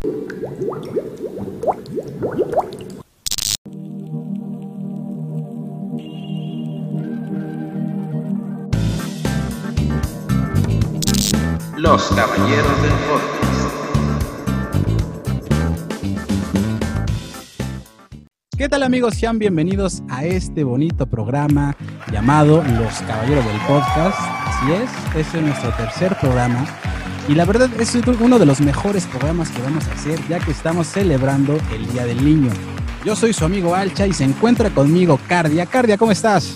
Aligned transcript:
Los 0.00 0.10
Caballeros 12.10 12.82
del 12.82 12.92
Podcast. 13.08 13.48
¿Qué 18.56 18.68
tal 18.68 18.84
amigos? 18.84 19.14
Sean 19.14 19.40
bienvenidos 19.40 20.04
a 20.08 20.24
este 20.24 20.62
bonito 20.62 21.06
programa 21.06 21.76
llamado 22.12 22.62
Los 22.62 23.02
Caballeros 23.02 23.44
del 23.44 23.60
Podcast. 23.62 24.16
Así 24.20 24.72
es, 24.72 24.90
este 25.16 25.38
es 25.38 25.44
nuestro 25.44 25.72
tercer 25.74 26.16
programa. 26.20 26.64
Y 27.28 27.34
la 27.34 27.44
verdad 27.44 27.68
es 27.78 27.94
uno 27.94 28.38
de 28.38 28.46
los 28.46 28.62
mejores 28.62 29.04
programas 29.04 29.50
que 29.50 29.60
vamos 29.60 29.86
a 29.86 29.92
hacer 29.92 30.18
ya 30.28 30.38
que 30.38 30.50
estamos 30.50 30.86
celebrando 30.86 31.58
el 31.74 31.86
Día 31.92 32.06
del 32.06 32.24
Niño. 32.24 32.50
Yo 33.04 33.14
soy 33.14 33.34
su 33.34 33.44
amigo 33.44 33.74
Alcha 33.74 34.06
y 34.06 34.14
se 34.14 34.24
encuentra 34.24 34.70
conmigo 34.70 35.20
Cardia. 35.28 35.66
Cardia, 35.66 35.98
¿cómo 35.98 36.10
estás? 36.10 36.54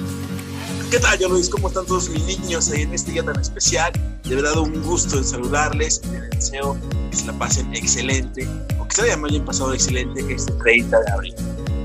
¿Qué 0.91 0.98
tal, 0.98 1.19
yo 1.19 1.29
Luis? 1.29 1.51
¿Cómo 1.51 1.69
están 1.69 1.84
todos 1.84 2.09
mis 2.09 2.24
niños 2.24 2.73
en 2.73 2.93
este 2.95 3.12
día 3.12 3.23
tan 3.23 3.38
especial? 3.38 3.93
De 4.24 4.34
verdad, 4.34 4.56
un 4.56 4.82
gusto 4.82 5.19
en 5.19 5.24
saludarles. 5.24 6.01
Les 6.10 6.30
deseo 6.30 6.79
que 7.10 7.16
se 7.18 7.27
la 7.27 7.34
pasen 7.34 7.74
excelente, 7.74 8.48
o 8.79 8.88
que 8.88 8.96
se 8.96 9.02
hayan 9.02 9.23
bien 9.23 9.45
pasado 9.45 9.74
excelente 9.74 10.24
este 10.32 10.52
30 10.52 11.01
de 11.01 11.12
abril. 11.12 11.34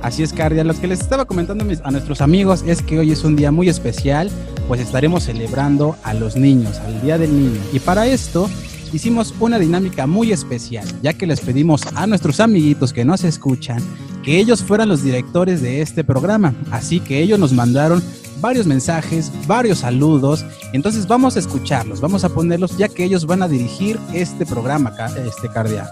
Así 0.02 0.24
es, 0.24 0.32
Cardia. 0.32 0.64
Lo 0.64 0.80
que 0.80 0.88
les 0.88 1.02
estaba 1.02 1.26
comentando 1.26 1.66
a 1.84 1.92
nuestros 1.92 2.22
amigos 2.22 2.64
es 2.66 2.82
que 2.82 3.00
hoy 3.00 3.12
es 3.12 3.26
un 3.26 3.36
día 3.36 3.52
muy 3.52 3.68
especial, 3.68 4.32
pues 4.68 4.80
estaremos 4.80 5.24
celebrando 5.24 5.98
a 6.04 6.14
los 6.14 6.38
niños, 6.38 6.78
al 6.78 7.02
Día 7.02 7.18
del 7.18 7.36
Niño. 7.38 7.60
Y 7.74 7.80
para 7.80 8.08
esto 8.08 8.50
hicimos 8.94 9.34
una 9.40 9.60
dinámica 9.60 10.08
muy 10.08 10.32
especial, 10.32 10.88
ya 11.02 11.14
que 11.14 11.28
les 11.28 11.40
pedimos 11.42 11.82
a 11.96 12.08
nuestros 12.08 12.40
amiguitos 12.40 12.94
que 12.94 13.06
nos 13.06 13.24
escuchan 13.24 13.82
que 14.24 14.40
ellos 14.40 14.62
fueran 14.62 14.90
los 14.90 15.04
directores 15.04 15.62
de 15.62 15.82
este 15.82 16.04
programa. 16.04 16.54
Así 16.70 17.00
que 17.00 17.22
ellos 17.22 17.40
nos 17.40 17.54
mandaron 17.54 18.04
varios 18.42 18.66
mensajes, 18.66 19.32
varios 19.48 19.80
saludos. 19.80 20.46
Entonces 20.74 21.08
vamos 21.08 21.36
a 21.36 21.40
escucharlos, 21.40 22.02
vamos 22.02 22.24
a 22.24 22.30
ponerlos, 22.30 22.78
ya 22.78 22.90
que 22.90 23.04
ellos 23.04 23.26
van 23.26 23.42
a 23.42 23.48
dirigir 23.48 24.00
este 24.14 24.46
programa, 24.46 24.94
este 25.26 25.48
Cardia. 25.50 25.90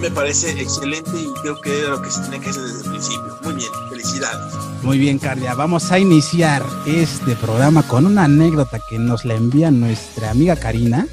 Me 0.00 0.10
parece 0.10 0.50
excelente 0.60 1.10
y 1.14 1.40
creo 1.40 1.60
que 1.60 1.80
era 1.80 1.90
lo 1.90 2.02
que 2.02 2.10
se 2.10 2.20
tiene 2.20 2.40
que 2.40 2.50
hacer 2.50 2.62
desde 2.62 2.84
el 2.84 2.90
principio. 2.90 3.38
Muy 3.42 3.54
bien, 3.54 3.70
felicidades. 3.88 4.54
Muy 4.82 4.98
bien, 4.98 5.18
Cardia. 5.18 5.54
Vamos 5.54 5.90
a 5.90 5.98
iniciar 5.98 6.64
este 6.86 7.34
programa 7.36 7.82
con 7.82 8.06
una 8.06 8.24
anécdota 8.24 8.78
que 8.88 8.98
nos 8.98 9.24
la 9.24 9.34
envía 9.34 9.70
nuestra 9.70 10.30
amiga 10.30 10.56
Karina. 10.56 11.06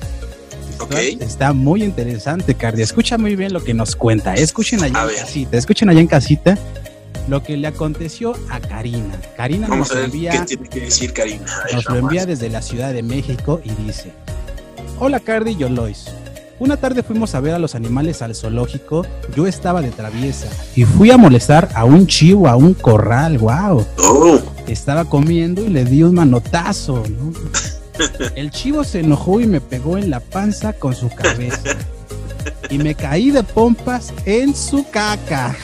Okay. 0.80 1.18
Está 1.22 1.54
muy 1.54 1.84
interesante, 1.84 2.54
Cardia. 2.56 2.84
Escucha 2.84 3.18
muy 3.18 3.36
bien 3.36 3.54
lo 3.54 3.64
que 3.64 3.74
nos 3.74 3.96
cuenta. 3.96 4.34
Escuchen 4.36 4.84
allá 4.84 5.04
en 5.04 5.16
casita, 5.18 5.58
escuchen 5.58 5.90
allá 5.90 6.02
en 6.02 6.08
casita 6.08 6.58
lo 7.28 7.42
que 7.42 7.58
le 7.58 7.68
aconteció 7.68 8.34
a 8.50 8.60
Karina. 8.60 9.16
Karina 9.36 9.68
Vamos 9.68 9.90
nos 9.90 9.98
a 9.98 10.00
ver 10.02 10.06
envía, 10.06 10.32
qué 10.32 10.40
tiene 10.46 10.70
que 10.70 10.80
decir 10.82 11.14
Karina. 11.14 11.46
Ver, 11.66 11.76
nos 11.76 11.86
lo 11.86 11.96
envía 11.98 12.26
desde 12.26 12.50
la 12.50 12.62
Ciudad 12.62 12.94
de 12.94 13.04
México 13.04 13.62
y 13.64 13.72
dice: 13.84 14.12
Hola 15.00 15.20
Cardi 15.20 15.52
y 15.52 15.70
Lois. 15.70 16.06
Una 16.58 16.78
tarde 16.78 17.04
fuimos 17.04 17.36
a 17.36 17.42
ver 17.42 17.54
a 17.54 17.60
los 17.60 17.76
animales 17.76 18.22
al 18.22 18.34
zoológico. 18.34 19.06
Yo 19.36 19.46
estaba 19.46 19.82
de 19.82 19.92
traviesa 19.92 20.48
y 20.76 20.86
fui 20.86 21.12
a 21.12 21.18
molestar 21.18 21.70
a 21.76 21.84
un 21.84 22.08
chivo, 22.08 22.48
a 22.48 22.56
un 22.56 22.74
corral. 22.74 23.38
¡Wow! 23.40 23.86
Oh, 24.00 24.40
Estaba 24.66 25.04
comiendo 25.04 25.62
y 25.66 25.70
le 25.70 25.84
di 25.84 26.04
un 26.04 26.16
manotazo. 26.16 27.04
¿no? 27.10 27.34
El 28.36 28.52
chivo 28.52 28.84
se 28.84 29.00
enojó 29.00 29.40
y 29.40 29.48
me 29.48 29.62
pegó 29.62 29.98
en 29.98 30.10
la 30.10 30.20
panza 30.20 30.74
con 30.74 30.96
su 30.96 31.10
cabeza. 31.10 31.78
Y 32.70 32.78
me 32.78 32.96
caí 32.96 33.32
de 33.32 33.44
pompas 33.44 34.14
en 34.26 34.56
su 34.56 34.90
caca. 34.90 35.56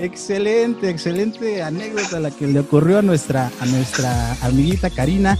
Excelente, 0.00 0.90
excelente 0.90 1.62
anécdota 1.62 2.20
la 2.20 2.30
que 2.30 2.46
le 2.46 2.60
ocurrió 2.60 2.98
a 2.98 3.02
nuestra, 3.02 3.50
a 3.60 3.66
nuestra 3.66 4.32
amiguita 4.42 4.90
Karina. 4.90 5.38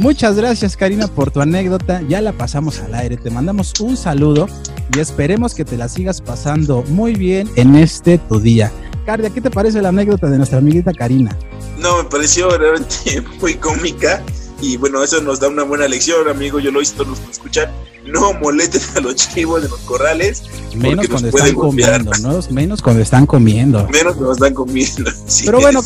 Muchas 0.00 0.34
gracias 0.34 0.78
Karina 0.78 1.08
por 1.08 1.30
tu 1.30 1.42
anécdota. 1.42 2.00
Ya 2.08 2.22
la 2.22 2.32
pasamos 2.32 2.80
al 2.80 2.94
aire. 2.94 3.18
Te 3.18 3.28
mandamos 3.28 3.78
un 3.80 3.98
saludo 3.98 4.48
y 4.96 4.98
esperemos 4.98 5.54
que 5.54 5.66
te 5.66 5.76
la 5.76 5.90
sigas 5.90 6.22
pasando 6.22 6.82
muy 6.88 7.14
bien 7.14 7.50
en 7.56 7.76
este 7.76 8.16
tu 8.16 8.40
día. 8.40 8.72
Cardia, 9.04 9.28
¿qué 9.28 9.42
te 9.42 9.50
parece 9.50 9.82
la 9.82 9.90
anécdota 9.90 10.30
de 10.30 10.38
nuestra 10.38 10.56
amiguita 10.58 10.94
Karina? 10.94 11.36
no, 11.78 12.02
me 12.02 12.08
pareció 12.08 12.56
realmente 12.56 13.22
muy 13.40 13.54
cómica. 13.54 14.22
Y 14.62 14.78
bueno, 14.78 15.02
eso 15.04 15.20
nos 15.20 15.38
da 15.38 15.48
una 15.48 15.64
buena 15.64 15.86
lección, 15.86 16.26
amigo. 16.28 16.60
Yo 16.60 16.70
lo 16.70 16.80
hice, 16.80 16.94
todos 16.94 17.08
los 17.08 17.20
que 17.20 17.30
escuchan. 17.32 17.70
No 18.06 18.32
molesten 18.32 18.80
a 18.96 19.00
los 19.00 19.16
chivos 19.16 19.62
de 19.62 19.68
los 19.68 19.80
corrales. 19.80 20.42
Menos 20.74 21.08
cuando 21.08 21.28
están 21.28 21.54
golpear. 21.54 22.04
comiendo, 22.04 22.32
¿no? 22.40 22.54
Menos 22.54 22.80
cuando 22.82 23.02
están 23.02 23.26
comiendo. 23.26 23.86
Menos 23.88 24.16
nos 24.16 24.32
están 24.32 24.54
comiendo. 24.54 25.10
Sí, 25.26 25.44
Pero 25.44 25.60
bueno, 25.60 25.82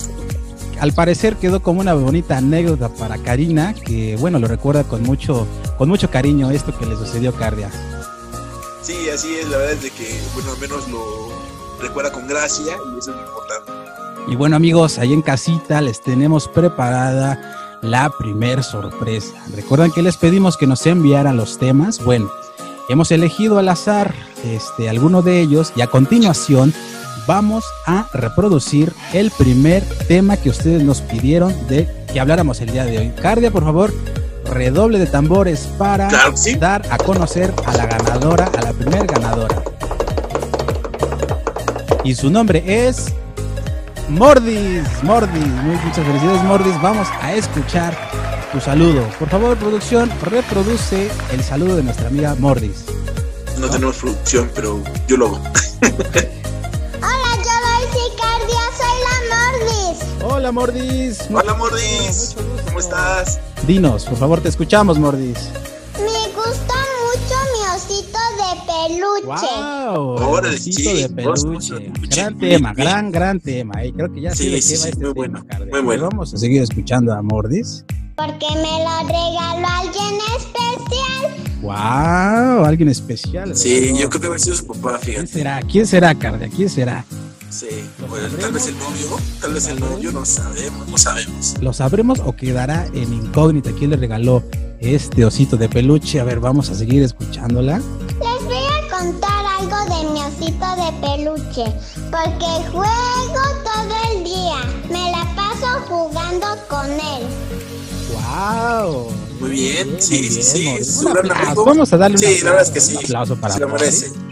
al 0.81 0.93
parecer 0.93 1.37
quedó 1.37 1.62
como 1.62 1.81
una 1.81 1.95
bonita 1.95 2.39
anécdota 2.39 2.89
para 2.89 3.19
Karina, 3.19 3.75
que 3.75 4.17
bueno, 4.17 4.39
lo 4.39 4.49
recuerda 4.49 4.85
con 4.85 5.03
mucho, 5.03 5.47
con 5.79 5.89
mucho 5.89 6.11
cariño 6.11 6.51
esto 6.51 6.77
que 6.77 6.87
le 6.87 6.97
sucedió 6.97 7.31
a 7.31 7.35
Cardia. 7.35 7.71
sí, 8.83 9.09
así 9.13 9.34
es. 9.34 9.49
La 9.49 9.59
verdad 9.59 9.73
es 9.75 9.83
de 9.83 9.91
que, 9.91 10.21
bueno, 10.34 10.53
al 10.53 10.59
menos 10.59 10.89
lo 10.89 11.33
recuerda 11.81 12.13
con 12.13 12.27
gracia 12.27 12.77
y 12.95 12.99
eso 12.99 13.11
es 13.11 13.17
lo 13.17 13.23
importante. 13.23 13.73
Y 14.27 14.37
bueno 14.37 14.57
amigos, 14.57 14.99
ahí 14.99 15.13
en 15.13 15.23
casita 15.23 15.81
les 15.81 16.01
tenemos 16.01 16.49
preparada 16.49 17.79
la 17.83 18.11
primer 18.19 18.63
sorpresa. 18.65 19.34
¿Recuerdan 19.55 19.93
que 19.93 20.03
les 20.03 20.17
pedimos 20.17 20.57
que 20.57 20.67
nos 20.67 20.87
enviaran 20.87 21.37
los 21.37 21.59
temas? 21.59 22.03
Bueno, 22.03 22.33
hemos 22.89 23.11
elegido 23.11 23.59
al 23.59 23.69
azar 23.69 24.15
este, 24.45 24.89
alguno 24.89 25.21
de 25.21 25.41
ellos 25.41 25.73
y 25.77 25.83
a 25.83 25.89
continuación 25.89 26.73
vamos 27.27 27.65
a 27.87 28.07
reproducir 28.12 28.93
el 29.12 29.31
primer 29.31 29.83
tema 30.09 30.37
que 30.37 30.51
ustedes 30.51 30.83
nos 30.83 31.01
pidieron 31.01 31.55
de 31.69 31.89
que 32.12 32.21
habláramos 32.21 32.61
el 32.61 32.71
día 32.71 32.85
de 32.85 32.99
hoy. 32.99 33.12
Cardia, 33.21 33.51
por 33.51 33.65
favor, 33.65 33.93
redoble 34.51 34.99
de 34.99 35.07
tambores 35.07 35.69
para 35.79 36.09
Claro 36.09 36.33
que 36.33 36.37
sí. 36.37 36.55
dar 36.55 36.83
a 36.91 36.99
conocer 36.99 37.53
a 37.67 37.77
la 37.77 37.87
ganadora, 37.87 38.51
a 38.57 38.63
la 38.63 38.73
primer 38.73 39.07
ganadora. 39.07 39.63
Y 42.05 42.15
su 42.15 42.31
nombre 42.31 42.63
es 42.67 43.07
Mordis. 44.09 44.83
Mordis, 45.03 45.47
muy, 45.47 45.77
muchas 45.77 46.07
felicidades 46.07 46.43
Mordis. 46.45 46.81
Vamos 46.83 47.09
a 47.23 47.33
escuchar 47.33 47.97
tu 48.53 48.61
saludo. 48.61 49.03
Por 49.19 49.29
favor, 49.31 49.57
producción, 49.57 50.11
reproduce 50.23 51.09
el 51.33 51.43
saludo 51.43 51.77
de 51.77 51.83
nuestra 51.83 52.09
amiga 52.09 52.34
Mordis. 52.39 52.84
No 53.59 53.69
tenemos 53.71 53.97
producción, 53.97 54.51
pero 54.55 54.81
yo 55.09 55.17
lo 55.17 55.27
hago. 55.29 55.41
Hola 60.44 60.53
Mordis. 60.53 61.21
Hola, 61.32 61.55
Mordis. 61.55 62.34
Mucho 62.37 62.49
gusto. 62.50 62.62
¿Cómo 62.66 62.78
estás? 62.78 63.41
Dinos, 63.66 64.05
por 64.05 64.19
favor, 64.19 64.43
te 64.43 64.50
escuchamos 64.50 64.99
Mordis. 64.99 65.49
Me 65.97 66.34
gusta 66.34 66.75
mucho 67.00 67.34
mi 67.55 67.75
osito 67.75 68.19
de 68.37 68.60
peluche. 68.66 69.47
¡Wow! 69.47 70.16
Osito 70.16 70.59
sí, 70.59 70.83
de 70.83 71.04
osito 71.06 71.15
peluche. 71.49 71.75
de 71.77 71.81
peluche. 71.81 72.15
Gran 72.15 72.38
tema, 72.38 72.75
bien. 72.75 72.87
gran, 72.87 73.10
gran 73.10 73.41
tema. 73.41 73.83
Y 73.87 73.93
creo 73.94 74.12
que 74.12 74.21
ya 74.21 74.34
Sí, 74.34 74.50
sí, 74.50 74.60
sí, 74.60 74.69
lleva 74.75 74.83
sí, 74.83 74.88
este 74.91 75.04
muy 75.06 75.15
tema, 75.15 75.44
bueno, 75.49 75.66
muy 75.72 75.81
bueno. 75.81 76.09
Vamos 76.10 76.34
a 76.34 76.37
seguir 76.37 76.60
escuchando 76.60 77.15
a 77.15 77.22
Mordis. 77.22 77.83
Porque 78.15 78.47
me 78.50 78.84
lo 78.84 78.99
regaló 79.09 79.66
alguien 79.66 80.19
especial. 80.37 81.53
¡Wow! 81.62 82.66
Alguien 82.66 82.91
especial. 82.91 83.56
Sí, 83.56 83.94
yo 83.99 84.10
creo 84.10 84.21
que 84.21 84.27
haber 84.27 84.41
sido 84.41 84.56
su 84.56 84.66
papá, 84.66 84.99
¿Quién 85.03 85.27
fíjate. 85.27 85.27
será? 85.27 85.60
¿Quién 85.62 85.87
será, 85.87 86.15
Cardia? 86.15 86.50
¿Quién 86.54 86.69
será? 86.69 87.03
Sí, 87.54 87.69
bueno, 88.09 88.26
tal 88.41 88.51
vez 88.53 88.66
el 88.66 88.77
novio, 88.78 89.16
tal 89.41 89.54
vez 89.54 89.68
el 89.68 89.78
novio, 89.78 90.10
no 90.10 90.24
sabemos, 90.24 90.89
no 90.89 90.98
sabemos. 90.98 91.54
¿Lo 91.60 91.72
sabremos 91.72 92.18
o 92.24 92.34
quedará 92.34 92.86
en 92.95 93.12
incógnita 93.12 93.71
quién 93.78 93.91
le 93.91 93.97
regaló 93.97 94.42
este 94.80 95.24
osito 95.24 95.56
de 95.56 95.68
peluche? 95.68 96.18
A 96.18 96.24
ver, 96.24 96.41
vamos 96.41 96.68
a 96.71 96.74
seguir 96.74 97.04
escuchándola. 97.04 97.78
Les 97.78 98.45
voy 98.45 98.56
a 98.56 98.98
contar 98.98 99.45
algo 99.60 99.77
de 99.95 100.10
mi 100.10 100.21
osito 100.21 100.66
de 100.74 100.92
peluche. 101.01 101.65
Porque 102.10 102.71
juego 102.72 103.45
todo 103.62 104.12
el 104.12 104.24
día. 104.24 104.57
Me 104.91 105.12
la 105.12 105.24
paso 105.36 105.80
jugando 105.89 106.47
con 106.68 106.86
él. 106.91 107.22
¡Wow! 108.15 109.12
Muy 109.39 109.50
bien, 109.50 109.97
sí, 110.00 110.28
sí, 110.28 110.42
sí, 110.42 110.66
Un 111.00 111.07
un 111.07 111.12
gran 111.12 111.27
aplauso. 111.30 111.47
amigo. 111.50 111.65
Vamos 111.66 111.92
a 111.92 111.97
darle 111.98 112.16
un 112.16 112.22
Sí, 112.22 112.41
la 112.42 112.50
verdad 112.50 112.66
es 112.66 112.71
que 112.72 112.80
sí. 112.80 112.97
Un 112.97 113.04
aplauso 113.04 113.36
para 113.36 113.54
Se 113.54 113.60
lo 113.60 113.68
merece. 113.68 114.07
Adiós. 114.07 114.23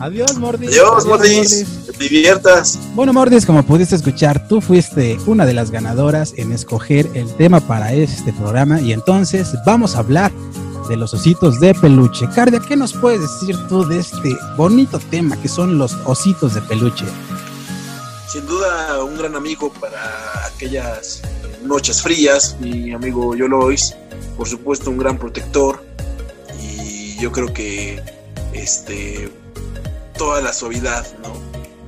Adiós, 0.00 0.36
Mordis. 0.38 0.70
Adiós, 0.70 1.06
Mordis. 1.06 1.66
Que 1.86 1.92
te 1.92 2.04
diviertas. 2.04 2.78
Bueno, 2.94 3.12
Mordis, 3.12 3.44
como 3.44 3.64
pudiste 3.64 3.96
escuchar, 3.96 4.46
tú 4.46 4.60
fuiste 4.60 5.18
una 5.26 5.44
de 5.44 5.54
las 5.54 5.70
ganadoras 5.70 6.34
en 6.36 6.52
escoger 6.52 7.08
el 7.14 7.32
tema 7.34 7.60
para 7.60 7.92
este 7.92 8.32
programa 8.32 8.80
y 8.80 8.92
entonces 8.92 9.48
vamos 9.66 9.96
a 9.96 10.00
hablar 10.00 10.30
de 10.88 10.96
los 10.96 11.12
ositos 11.14 11.58
de 11.60 11.74
peluche. 11.74 12.28
Cardia, 12.34 12.60
¿qué 12.60 12.76
nos 12.76 12.92
puedes 12.92 13.20
decir 13.20 13.56
tú 13.68 13.86
de 13.86 13.98
este 13.98 14.36
bonito 14.56 15.00
tema 15.10 15.40
que 15.40 15.48
son 15.48 15.78
los 15.78 15.94
ositos 16.06 16.54
de 16.54 16.62
peluche? 16.62 17.04
Sin 18.28 18.46
duda, 18.46 19.02
un 19.02 19.18
gran 19.18 19.34
amigo 19.34 19.72
para 19.80 20.46
aquellas 20.46 21.22
noches 21.64 22.00
frías, 22.02 22.56
mi 22.60 22.92
amigo 22.92 23.34
Yolois, 23.34 23.96
por 24.36 24.46
supuesto, 24.46 24.90
un 24.90 24.98
gran 24.98 25.18
protector. 25.18 25.84
Y 26.62 27.16
yo 27.20 27.32
creo 27.32 27.52
que 27.52 28.00
este 28.52 29.30
toda 30.18 30.42
la 30.42 30.52
suavidad, 30.52 31.06
¿no? 31.22 31.32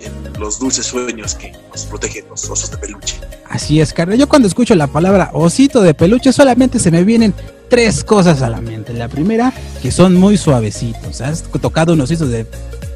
En 0.00 0.40
los 0.40 0.58
dulces 0.58 0.86
sueños 0.86 1.34
que 1.34 1.52
nos 1.70 1.84
protegen 1.84 2.24
los 2.30 2.48
osos 2.48 2.70
de 2.70 2.78
peluche. 2.78 3.16
Así 3.50 3.82
es, 3.82 3.92
Cardia. 3.92 4.16
Yo 4.16 4.26
cuando 4.26 4.48
escucho 4.48 4.74
la 4.74 4.86
palabra 4.86 5.30
osito 5.34 5.82
de 5.82 5.92
peluche 5.92 6.32
solamente 6.32 6.78
se 6.78 6.90
me 6.90 7.04
vienen 7.04 7.34
tres 7.68 8.02
cosas 8.02 8.40
a 8.40 8.48
la 8.48 8.62
mente. 8.62 8.94
La 8.94 9.08
primera, 9.08 9.52
que 9.82 9.90
son 9.90 10.14
muy 10.14 10.38
suavecitos. 10.38 11.20
Has 11.20 11.42
tocado 11.42 11.92
un 11.92 12.00
osito 12.00 12.26
de, 12.26 12.46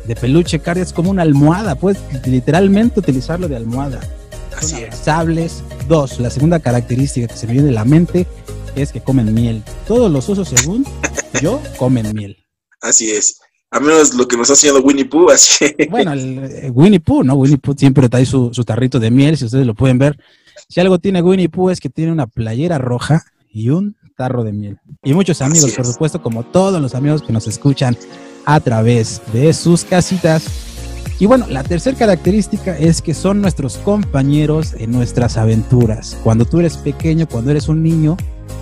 de 0.06 0.16
peluche, 0.16 0.60
Cardia, 0.60 0.82
es 0.82 0.94
como 0.94 1.10
una 1.10 1.20
almohada. 1.22 1.74
Puedes 1.74 2.00
literalmente 2.24 3.00
utilizarlo 3.00 3.48
de 3.48 3.56
almohada. 3.56 4.00
Así 4.56 4.70
son 4.70 4.78
es. 4.78 4.84
abrazables. 4.84 5.62
Dos, 5.88 6.20
la 6.20 6.30
segunda 6.30 6.60
característica 6.60 7.26
que 7.26 7.36
se 7.36 7.46
me 7.46 7.52
viene 7.52 7.68
a 7.68 7.72
la 7.72 7.84
mente 7.84 8.26
es 8.74 8.92
que 8.92 9.02
comen 9.02 9.34
miel. 9.34 9.62
Todos 9.86 10.10
los 10.10 10.26
osos, 10.30 10.48
según 10.48 10.86
yo, 11.42 11.60
comen 11.76 12.14
miel. 12.14 12.38
Así 12.80 13.10
es. 13.10 13.40
A 13.74 13.80
menos 13.80 14.14
lo 14.14 14.28
que 14.28 14.36
nos 14.36 14.48
ha 14.50 14.52
enseñado 14.52 14.80
Winnie 14.82 15.04
Pooh, 15.04 15.30
así. 15.32 15.74
Bueno, 15.90 16.12
el, 16.12 16.38
eh, 16.44 16.70
Winnie 16.72 17.00
Pooh, 17.00 17.24
¿no? 17.24 17.34
Winnie 17.34 17.58
Pooh 17.58 17.74
siempre 17.76 18.08
trae 18.08 18.24
su, 18.24 18.54
su 18.54 18.62
tarrito 18.62 19.00
de 19.00 19.10
miel, 19.10 19.36
si 19.36 19.46
ustedes 19.46 19.66
lo 19.66 19.74
pueden 19.74 19.98
ver. 19.98 20.16
Si 20.68 20.78
algo 20.78 21.00
tiene 21.00 21.20
Winnie 21.20 21.48
Pooh 21.48 21.70
es 21.70 21.80
que 21.80 21.88
tiene 21.88 22.12
una 22.12 22.28
playera 22.28 22.78
roja 22.78 23.24
y 23.52 23.70
un 23.70 23.96
tarro 24.16 24.44
de 24.44 24.52
miel. 24.52 24.78
Y 25.02 25.12
muchos 25.12 25.42
amigos, 25.42 25.72
por 25.72 25.86
supuesto, 25.86 26.22
como 26.22 26.44
todos 26.44 26.80
los 26.80 26.94
amigos 26.94 27.22
que 27.22 27.32
nos 27.32 27.48
escuchan 27.48 27.96
a 28.44 28.60
través 28.60 29.20
de 29.32 29.52
sus 29.52 29.82
casitas. 29.82 30.44
Y 31.18 31.26
bueno, 31.26 31.46
la 31.48 31.64
tercera 31.64 31.98
característica 31.98 32.78
es 32.78 33.02
que 33.02 33.12
son 33.12 33.40
nuestros 33.40 33.78
compañeros 33.78 34.74
en 34.78 34.92
nuestras 34.92 35.36
aventuras. 35.36 36.16
Cuando 36.22 36.44
tú 36.44 36.60
eres 36.60 36.76
pequeño, 36.76 37.26
cuando 37.28 37.50
eres 37.50 37.66
un 37.66 37.82
niño, 37.82 38.16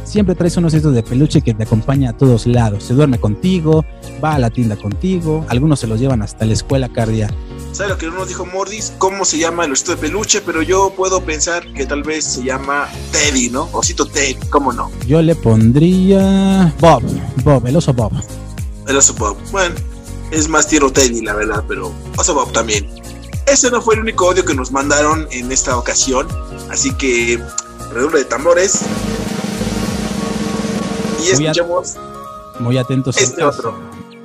siempre 0.04 0.34
traes 0.34 0.56
unos 0.56 0.74
ositos 0.74 0.94
de 0.94 1.02
peluche 1.02 1.40
que 1.40 1.54
te 1.54 1.62
acompaña 1.62 2.10
a 2.10 2.12
todos 2.16 2.46
lados. 2.46 2.84
Se 2.84 2.94
duerme 2.94 3.18
contigo, 3.18 3.84
va 4.22 4.34
a 4.34 4.38
la 4.38 4.50
tienda 4.50 4.76
contigo, 4.76 5.44
algunos 5.48 5.80
se 5.80 5.86
los 5.86 5.98
llevan 6.00 6.22
hasta 6.22 6.44
la 6.44 6.52
escuela 6.52 6.88
cardia. 6.92 7.28
¿Sabe 7.72 7.90
lo 7.90 7.98
que 7.98 8.06
no 8.06 8.16
nos 8.16 8.28
dijo 8.28 8.44
Mordis? 8.44 8.92
¿Cómo 8.98 9.24
se 9.24 9.38
llama 9.38 9.64
el 9.64 9.72
osito 9.72 9.92
de 9.92 9.96
peluche? 9.96 10.42
Pero 10.42 10.60
yo 10.60 10.92
puedo 10.94 11.22
pensar 11.22 11.72
que 11.72 11.86
tal 11.86 12.02
vez 12.02 12.24
se 12.24 12.44
llama 12.44 12.88
Teddy, 13.12 13.48
¿no? 13.48 13.68
Osito 13.72 14.04
Teddy, 14.04 14.34
¿cómo 14.50 14.72
no? 14.72 14.90
Yo 15.06 15.22
le 15.22 15.34
pondría 15.34 16.74
Bob, 16.78 17.02
Bob, 17.42 17.66
el 17.66 17.76
oso 17.76 17.94
Bob. 17.94 18.12
El 18.86 18.96
oso 18.96 19.14
Bob. 19.14 19.38
Bueno, 19.50 19.74
es 20.30 20.48
más 20.48 20.68
tierno 20.68 20.92
Teddy, 20.92 21.22
la 21.22 21.34
verdad, 21.34 21.64
pero 21.66 21.90
oso 22.18 22.34
Bob 22.34 22.52
también. 22.52 22.86
Ese 23.46 23.70
no 23.70 23.80
fue 23.80 23.94
el 23.94 24.02
único 24.02 24.28
audio 24.28 24.44
que 24.44 24.54
nos 24.54 24.70
mandaron 24.70 25.26
en 25.30 25.50
esta 25.50 25.76
ocasión, 25.76 26.28
así 26.70 26.92
que 26.92 27.40
redoble 27.92 28.18
de 28.18 28.24
tambores. 28.26 28.80
Y 31.22 31.30
escuchamos 31.30 31.96
Muy 32.58 32.78
atentos. 32.78 33.16
este 33.16 33.42
otro. 33.42 33.78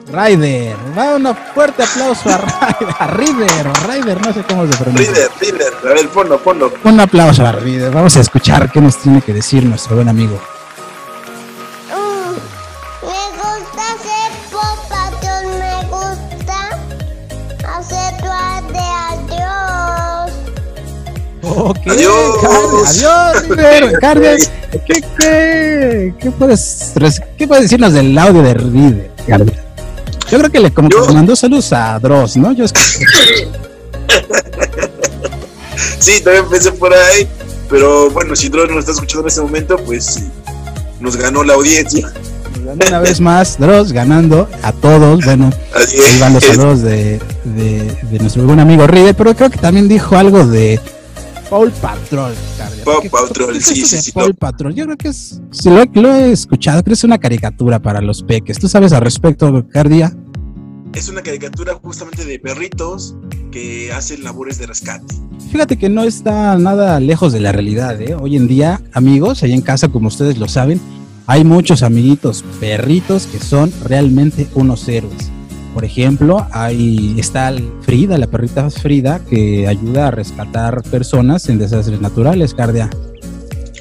Ryder, 0.07 0.77
va 0.97 1.15
un 1.15 1.35
fuerte 1.53 1.83
aplauso 1.83 2.29
a 2.29 2.37
Ryder, 2.37 2.95
a 2.97 3.07
Ryder, 3.07 3.67
o 3.67 3.73
Ryder, 3.73 4.21
no 4.25 4.33
sé 4.33 4.43
cómo 4.47 4.65
se 4.65 4.77
pronuncia. 4.77 5.11
Reader, 5.13 5.31
Reader, 5.41 5.73
a 5.83 5.93
ver, 5.93 6.09
ponlo, 6.09 6.37
ponlo. 6.39 6.71
Un 6.85 6.99
aplauso 6.99 7.45
a 7.45 7.51
Ryder, 7.51 7.91
vamos 7.91 8.15
a 8.15 8.21
escuchar 8.21 8.71
qué 8.71 8.79
nos 8.79 8.97
tiene 8.97 9.21
que 9.21 9.33
decir 9.33 9.65
nuestro 9.65 9.95
buen 9.97 10.07
amigo. 10.07 10.39
Adiós. 21.85 22.37
Cardia, 22.41 22.87
adiós, 22.87 23.47
Ryder, 23.49 23.99
Cardia, 23.99 24.37
¿qué, 24.85 25.03
qué, 25.17 26.13
qué 26.19 26.31
puedes, 26.31 26.93
qué 27.37 27.47
puedes 27.47 27.63
decirnos 27.63 27.93
del 27.93 28.17
audio 28.17 28.41
de 28.41 28.53
Ryder, 28.53 29.11
Cardia? 29.27 29.63
Yo 30.29 30.37
creo 30.39 30.51
que 30.51 30.59
le 30.59 30.73
como 30.73 30.89
que 30.89 31.13
mandó 31.13 31.35
saludos 31.35 31.71
a 31.71 31.99
Dross, 31.99 32.37
¿no? 32.37 32.51
Yo. 32.51 32.65
Sí, 35.99 36.21
también 36.21 36.47
pensé 36.49 36.71
por 36.71 36.93
ahí, 36.93 37.27
pero 37.69 38.09
bueno, 38.11 38.35
si 38.35 38.49
Dross 38.49 38.69
nos 38.69 38.79
está 38.79 38.91
escuchando 38.93 39.23
en 39.23 39.27
este 39.27 39.41
momento, 39.41 39.77
pues 39.77 40.05
sí, 40.05 40.29
nos 40.99 41.15
ganó 41.15 41.43
la 41.43 41.53
audiencia. 41.53 42.11
Una 42.65 42.99
vez 42.99 43.19
más, 43.19 43.57
Dross 43.59 43.91
ganando 43.91 44.47
a 44.63 44.71
todos. 44.71 45.23
Bueno, 45.23 45.51
ahí 45.73 46.19
van 46.19 46.33
los 46.33 46.43
saludos 46.43 46.81
de, 46.81 47.19
de, 47.43 47.97
de 48.09 48.19
nuestro 48.19 48.43
buen 48.43 48.59
amigo 48.59 48.87
Rider, 48.87 49.15
pero 49.15 49.35
creo 49.35 49.49
que 49.49 49.59
también 49.59 49.87
dijo 49.87 50.17
algo 50.17 50.45
de 50.45 50.79
Paul 51.49 51.71
Patrol. 51.71 52.33
¿Qué- 53.01 53.09
Patrol, 53.09 53.61
sí, 53.61 53.75
sí, 53.85 53.97
sí, 54.01 54.11
Paul 54.11 54.29
no. 54.29 54.35
Patrol. 54.35 54.73
Yo 54.75 54.85
creo 54.85 54.97
que 54.97 55.07
es, 55.09 55.41
si 55.51 55.69
lo, 55.69 55.83
lo 55.93 56.13
he 56.13 56.31
escuchado, 56.31 56.81
creo 56.83 56.91
que 56.91 56.93
es 56.93 57.03
una 57.03 57.17
caricatura 57.17 57.79
para 57.81 58.01
los 58.01 58.23
peques. 58.23 58.59
¿Tú 58.59 58.67
sabes 58.67 58.91
al 58.93 59.01
respecto, 59.01 59.65
Cardia? 59.69 60.13
Es 60.93 61.09
una 61.09 61.21
caricatura 61.21 61.75
justamente 61.81 62.25
de 62.25 62.39
perritos 62.39 63.15
que 63.51 63.91
hacen 63.93 64.23
labores 64.23 64.57
de 64.57 64.67
rescate. 64.67 65.15
Fíjate 65.51 65.77
que 65.77 65.89
no 65.89 66.03
está 66.03 66.57
nada 66.57 66.99
lejos 66.99 67.31
de 67.33 67.39
la 67.39 67.51
realidad, 67.51 68.01
¿eh? 68.01 68.15
Hoy 68.15 68.35
en 68.35 68.47
día, 68.47 68.81
amigos, 68.93 69.43
allá 69.43 69.53
en 69.53 69.61
casa, 69.61 69.87
como 69.89 70.07
ustedes 70.07 70.37
lo 70.37 70.47
saben, 70.47 70.81
hay 71.27 71.43
muchos 71.43 71.83
amiguitos 71.83 72.43
perritos 72.59 73.27
que 73.27 73.39
son 73.39 73.71
realmente 73.83 74.47
unos 74.55 74.87
héroes. 74.87 75.29
Por 75.77 75.85
ejemplo, 75.85 76.47
ahí 76.53 77.13
está 77.19 77.53
Frida, 77.81 78.17
la 78.17 78.25
perrita 78.25 78.67
Frida, 78.71 79.21
que 79.29 79.67
ayuda 79.67 80.07
a 80.07 80.11
rescatar 80.11 80.81
personas 80.81 81.47
en 81.49 81.59
desastres 81.59 82.01
naturales, 82.01 82.55
Cardia. 82.55 82.89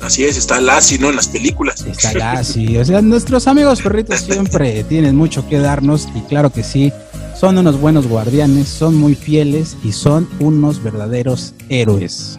Así 0.02 0.24
es, 0.24 0.36
está 0.36 0.60
Lassie, 0.60 0.98
¿no? 0.98 1.08
En 1.08 1.16
las 1.16 1.28
películas. 1.28 1.86
Está 1.86 2.12
Lassie. 2.12 2.78
O 2.78 2.84
sea, 2.84 3.00
nuestros 3.00 3.46
amigos 3.46 3.80
perritos 3.80 4.20
siempre 4.20 4.84
tienen 4.90 5.16
mucho 5.16 5.48
que 5.48 5.58
darnos 5.58 6.06
y 6.14 6.20
claro 6.28 6.52
que 6.52 6.62
sí, 6.62 6.92
son 7.34 7.56
unos 7.56 7.80
buenos 7.80 8.06
guardianes, 8.06 8.68
son 8.68 8.94
muy 8.94 9.14
fieles 9.14 9.74
y 9.82 9.92
son 9.92 10.28
unos 10.38 10.82
verdaderos 10.82 11.54
héroes. 11.70 12.36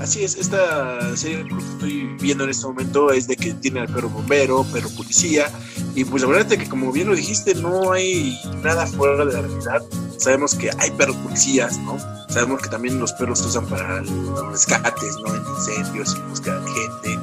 Así 0.00 0.24
es, 0.24 0.36
esta 0.36 1.14
serie 1.14 1.44
que 1.46 1.54
estoy 1.58 2.16
viendo 2.20 2.44
en 2.44 2.50
este 2.50 2.66
momento 2.66 3.10
es 3.10 3.28
de 3.28 3.36
que 3.36 3.52
tiene 3.52 3.80
al 3.80 3.88
perro 3.88 4.08
bombero, 4.08 4.64
perro 4.72 4.88
policía, 4.96 5.50
y 5.94 6.04
pues 6.04 6.22
la 6.22 6.28
verdad 6.28 6.50
es 6.52 6.58
que 6.58 6.68
como 6.70 6.90
bien 6.90 7.08
lo 7.08 7.14
dijiste, 7.14 7.54
no 7.54 7.92
hay 7.92 8.34
nada 8.62 8.86
fuera 8.86 9.22
de 9.26 9.32
la 9.32 9.42
realidad. 9.42 9.82
Sabemos 10.16 10.54
que 10.54 10.70
hay 10.78 10.90
perros 10.92 11.16
policías, 11.16 11.78
¿no? 11.80 11.98
Sabemos 12.30 12.62
que 12.62 12.70
también 12.70 12.98
los 12.98 13.12
perros 13.12 13.40
se 13.40 13.48
usan 13.48 13.66
para 13.66 14.00
los 14.00 14.46
rescates, 14.50 15.16
¿no? 15.22 15.34
En 15.34 15.42
incendios 15.56 16.16
y 16.16 16.30
búsqueda 16.30 16.60
de 16.60 16.70
gente. 16.70 17.18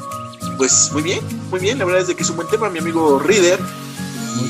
Pues 0.57 0.91
muy 0.93 1.01
bien, 1.01 1.21
muy 1.49 1.59
bien, 1.59 1.79
la 1.79 1.85
verdad 1.85 2.01
es 2.01 2.07
de 2.09 2.15
que 2.15 2.21
es 2.21 2.29
un 2.29 2.35
buen 2.35 2.47
tema, 2.47 2.69
mi 2.69 2.77
amigo 2.77 3.17
Reader. 3.17 3.59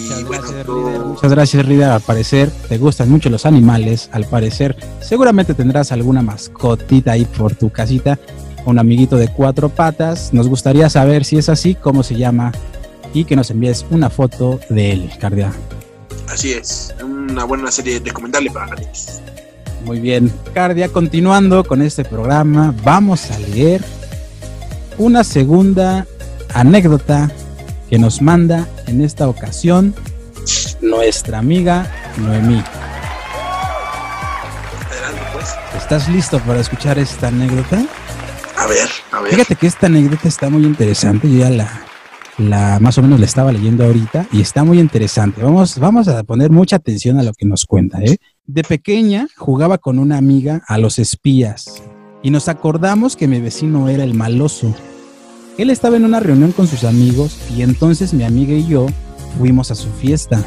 Muchas 0.08 0.24
bueno, 0.24 0.42
gracias, 0.42 0.66
Rida. 0.66 1.04
Muchas 1.06 1.32
gracias. 1.32 1.66
Al 1.94 2.02
parecer 2.02 2.52
te 2.70 2.78
gustan 2.78 3.10
mucho 3.10 3.30
los 3.30 3.46
animales. 3.46 4.10
Al 4.12 4.26
parecer, 4.26 4.76
seguramente 5.02 5.54
tendrás 5.54 5.92
alguna 5.92 6.22
mascotita 6.22 7.12
ahí 7.12 7.26
por 7.26 7.56
tu 7.56 7.70
casita. 7.70 8.18
Un 8.66 8.80
amiguito 8.80 9.18
de 9.18 9.28
cuatro 9.28 9.70
patas. 9.70 10.34
Nos 10.34 10.48
gustaría 10.48 10.90
saber 10.90 11.26
si 11.26 11.38
es 11.38 11.50
así, 11.50 11.76
cómo 11.76 12.04
se 12.04 12.16
llama 12.16 12.52
y 13.14 13.26
que 13.26 13.36
nos 13.36 13.50
envíes 13.50 13.86
una 13.90 14.10
foto 14.10 14.60
de 14.70 14.92
él, 14.92 15.12
Cardia. 15.20 15.52
Así 16.30 16.52
es, 16.52 16.94
una 17.04 17.46
buena 17.46 17.72
serie 17.72 18.00
recomendable 18.04 18.52
para 18.52 18.76
niños. 18.76 19.22
Muy 19.86 20.00
bien, 20.00 20.32
Cardia, 20.54 20.90
continuando 20.90 21.64
con 21.64 21.82
este 21.82 22.04
programa, 22.04 22.76
vamos 22.84 23.32
a 23.32 23.40
leer 23.40 23.84
una 24.98 25.24
segunda 25.24 26.06
anécdota 26.54 27.32
que 27.89 27.98
nos 27.98 28.22
manda 28.22 28.67
en 28.88 29.01
esta 29.01 29.27
ocasión 29.27 29.96
nuestra 30.82 31.39
amiga 31.39 31.91
Noemí. 32.17 32.63
Adelante, 34.86 35.22
pues. 35.34 35.56
¿Estás 35.77 36.10
listo 36.10 36.39
para 36.39 36.60
escuchar 36.60 37.00
esta 37.00 37.27
anécdota? 37.27 37.86
A 38.58 38.67
ver, 38.67 38.89
a 39.12 39.22
ver. 39.22 39.32
Fíjate 39.32 39.56
que 39.56 39.67
esta 39.67 39.88
anécdota 39.88 40.27
está 40.27 40.50
muy 40.50 40.63
interesante. 40.65 41.29
Yo 41.32 41.39
ya 41.39 41.50
la, 41.50 41.86
la 42.38 42.79
más 42.79 42.98
o 42.98 43.01
menos 43.01 43.20
la 43.20 43.25
estaba 43.25 43.51
leyendo 43.51 43.86
ahorita 43.86 44.27
y 44.32 44.41
está 44.41 44.63
muy 44.63 44.79
interesante. 44.79 45.41
Vamos, 45.41 45.77
vamos 45.79 46.08
a 46.08 46.24
poner 46.24 46.51
mucha 46.51 46.77
atención 46.77 47.20
a 47.20 47.24
lo 47.24 47.34
que 47.34 47.46
nos 47.46 47.65
cuenta. 47.65 48.00
¿eh? 48.01 48.17
De 48.46 48.63
pequeña 48.63 49.27
jugaba 49.36 49.77
con 49.77 50.00
una 50.00 50.17
amiga 50.17 50.62
a 50.67 50.77
los 50.77 51.00
espías 51.00 51.84
y 52.24 52.32
nos 52.32 52.48
acordamos 52.48 53.15
que 53.15 53.27
mi 53.27 53.39
vecino 53.39 53.89
era 53.89 54.03
el 54.03 54.13
maloso. 54.13 54.75
Él 55.58 55.72
estaba 55.72 55.98
en 55.98 56.06
una 56.06 56.20
reunión 56.20 56.52
con 56.52 56.68
sus 56.68 56.84
amigos 56.84 57.38
y 57.56 57.64
entonces 57.64 58.14
mi 58.14 58.24
amiga 58.24 58.54
y 58.54 58.68
yo 58.68 58.86
fuimos 59.40 59.72
a 59.72 59.76
su 59.76 59.90
fiesta. 59.90 60.44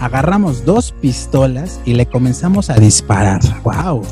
Agarramos 0.00 0.64
dos 0.64 0.94
pistolas 1.02 1.80
y 1.84 1.92
le 1.94 2.06
comenzamos 2.06 2.70
a 2.70 2.74
disparar. 2.74 3.40
¡Wow! 3.62 4.02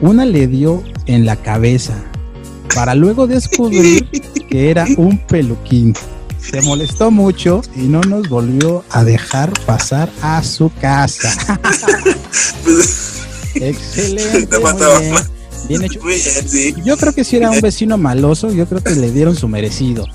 Una 0.00 0.24
le 0.24 0.46
dio 0.46 0.82
en 1.06 1.26
la 1.26 1.36
cabeza 1.36 1.94
para 2.74 2.94
luego 2.94 3.26
descubrir 3.26 4.08
que 4.48 4.70
era 4.70 4.86
un 4.96 5.18
peluquín. 5.26 5.94
se 6.40 6.62
molestó 6.62 7.10
mucho 7.10 7.60
y 7.76 7.80
no 7.82 8.00
nos 8.00 8.30
volvió 8.30 8.84
a 8.90 9.04
dejar 9.04 9.52
pasar 9.66 10.10
a 10.22 10.42
su 10.42 10.72
casa. 10.80 11.58
Excelente. 13.54 14.46
Te 14.46 14.58
mataba. 14.58 15.00
Bien. 15.68 15.82
Hecho. 15.82 16.00
Sí. 16.46 16.74
Yo 16.84 16.96
creo 16.96 17.12
que 17.12 17.24
si 17.24 17.36
era 17.36 17.50
un 17.50 17.60
vecino 17.60 17.96
maloso, 17.98 18.50
yo 18.52 18.66
creo 18.66 18.82
que 18.82 18.90
le 18.94 19.10
dieron 19.10 19.34
su 19.36 19.48
merecido. 19.48 20.06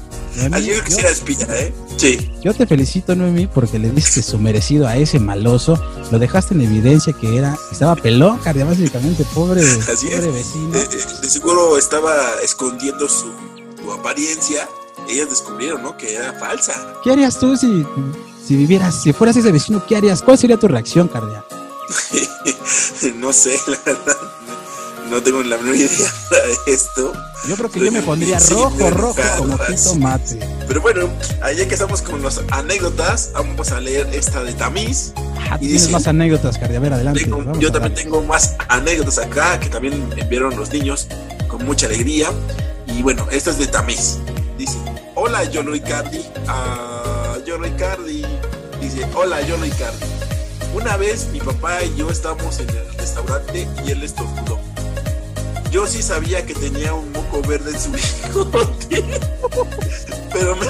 Así 0.52 0.68
yo 0.68 0.76
sí 0.86 0.92
yo- 0.92 0.98
era 1.00 1.10
espía, 1.10 1.48
¿eh? 1.50 1.74
Sí. 1.98 2.32
Yo 2.44 2.54
te 2.54 2.68
felicito, 2.68 3.16
Noemi, 3.16 3.48
porque 3.48 3.80
le 3.80 3.90
diste 3.90 4.22
su 4.22 4.38
merecido 4.38 4.88
a 4.88 4.96
ese 4.96 5.20
maloso. 5.20 5.82
Lo 6.12 6.20
dejaste 6.20 6.54
en 6.54 6.62
evidencia 6.62 7.12
que 7.14 7.38
era, 7.38 7.58
estaba 7.72 7.96
pelón, 7.96 8.38
cardia, 8.38 8.64
básicamente, 8.66 9.26
pobre, 9.34 9.62
Así 9.92 10.06
pobre 10.08 10.28
es. 10.30 10.34
vecino. 10.34 10.76
Eh, 10.78 10.88
eh, 10.92 10.98
de 11.24 11.30
seguro 11.30 11.78
estaba 11.78 12.14
escondiendo 12.44 13.10
su, 13.10 13.32
su 13.82 13.92
apariencia. 13.92 14.68
Ellas 15.10 15.30
descubrieron, 15.30 15.82
¿no? 15.82 15.98
Que 15.98 16.16
era 16.16 16.34
falsa. 16.34 16.74
¿Qué 17.04 17.12
harías 17.14 17.40
tú 17.40 17.58
si, 17.58 17.84
si 18.46 18.56
vivieras, 18.56 19.02
si 19.02 19.14
fueras 19.14 19.38
ese 19.38 19.52
vecino? 19.52 19.84
¿Qué 19.88 19.96
harías? 19.96 20.22
¿Cuál 20.22 20.38
sería 20.38 20.58
tu 20.58 20.68
reacción, 20.68 21.08
cardia? 21.08 21.44
no 23.16 23.34
sé, 23.34 23.58
la 23.68 23.78
verdad. 23.86 24.18
No 25.10 25.22
tengo 25.24 25.42
la 25.44 25.58
menor 25.58 25.76
idea 25.76 25.90
de 26.66 26.74
esto. 26.74 27.14
Yo 27.48 27.56
creo 27.56 27.72
que 27.72 27.80
yo 27.86 27.92
me 27.92 28.02
pondría 28.02 28.40
rojo, 28.40 28.90
rojo, 28.90 29.22
como 29.38 29.58
sí. 29.58 29.76
Tito 29.76 29.96
Mate. 29.96 30.40
Pero 30.68 30.82
bueno, 30.82 31.10
allá 31.42 31.68
que 31.68 31.74
estamos 31.74 32.02
con 32.02 32.22
las 32.22 32.42
anécdotas, 32.52 33.32
vamos 33.34 33.72
a 33.72 33.80
leer 33.80 34.08
esta 34.14 34.44
de 34.44 34.54
Tamiz. 34.54 35.14
Y 35.56 35.60
tienes 35.60 35.82
dice- 35.84 35.92
más 35.92 36.08
anécdotas, 36.08 36.58
cardia. 36.58 36.78
A 36.80 36.82
ver, 36.82 36.94
adelante. 36.94 37.22
Tengo- 37.24 37.38
vamos 37.38 37.60
yo 37.60 37.72
también 37.72 37.94
tengo 37.96 38.22
más 38.24 38.56
anécdotas 38.68 39.18
acá 39.20 39.60
que 39.60 39.70
también 39.70 40.10
enviaron 40.18 40.58
los 40.58 40.72
niños 40.72 41.08
con 41.48 41.64
mucha 41.66 41.86
alegría. 41.86 42.30
Y 42.88 43.02
bueno, 43.02 43.28
esta 43.32 43.52
es 43.52 43.58
de 43.60 43.68
Tamiz. 43.68 44.18
Dice, 44.58 44.78
hola 45.16 45.44
Yolo 45.46 45.74
Icardi. 45.76 46.26
Ah, 46.48 47.36
Yolo 47.46 47.66
Icardi. 47.68 48.26
Dice, 48.82 49.06
hola 49.16 49.42
Yolo 49.42 49.66
Icardi. 49.66 50.06
Una 50.74 50.98
vez 50.98 51.28
mi 51.32 51.40
papá 51.40 51.82
y 51.84 51.96
yo 51.98 52.10
estábamos 52.10 52.60
en 52.60 52.70
el 52.70 52.94
restaurante 52.98 53.68
y 53.86 53.92
él 53.92 54.04
estornudó. 54.04 54.60
Yo 55.72 55.86
sí 55.86 56.02
sabía 56.02 56.46
que 56.46 56.54
tenía 56.54 56.94
un 56.94 57.12
moco 57.12 57.42
verde 57.48 57.72
en 57.72 57.80
su 57.80 57.92
bigote. 57.92 58.88
pero 60.34 60.56
me, 60.56 60.66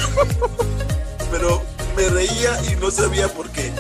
pero 1.32 1.62
me 1.96 2.10
reía 2.10 2.58
y 2.72 2.76
no 2.82 2.90
sabía 2.90 3.28
por 3.28 3.50
qué. 3.52 3.72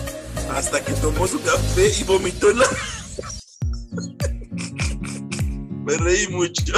Hasta 0.54 0.84
que 0.84 0.94
tomó 0.94 1.28
su 1.28 1.42
café 1.42 1.92
y 2.00 2.04
vomitó 2.04 2.52
en 2.52 2.60
la. 2.60 2.66
me 5.86 5.98
reí 5.98 6.28
mucho. 6.28 6.74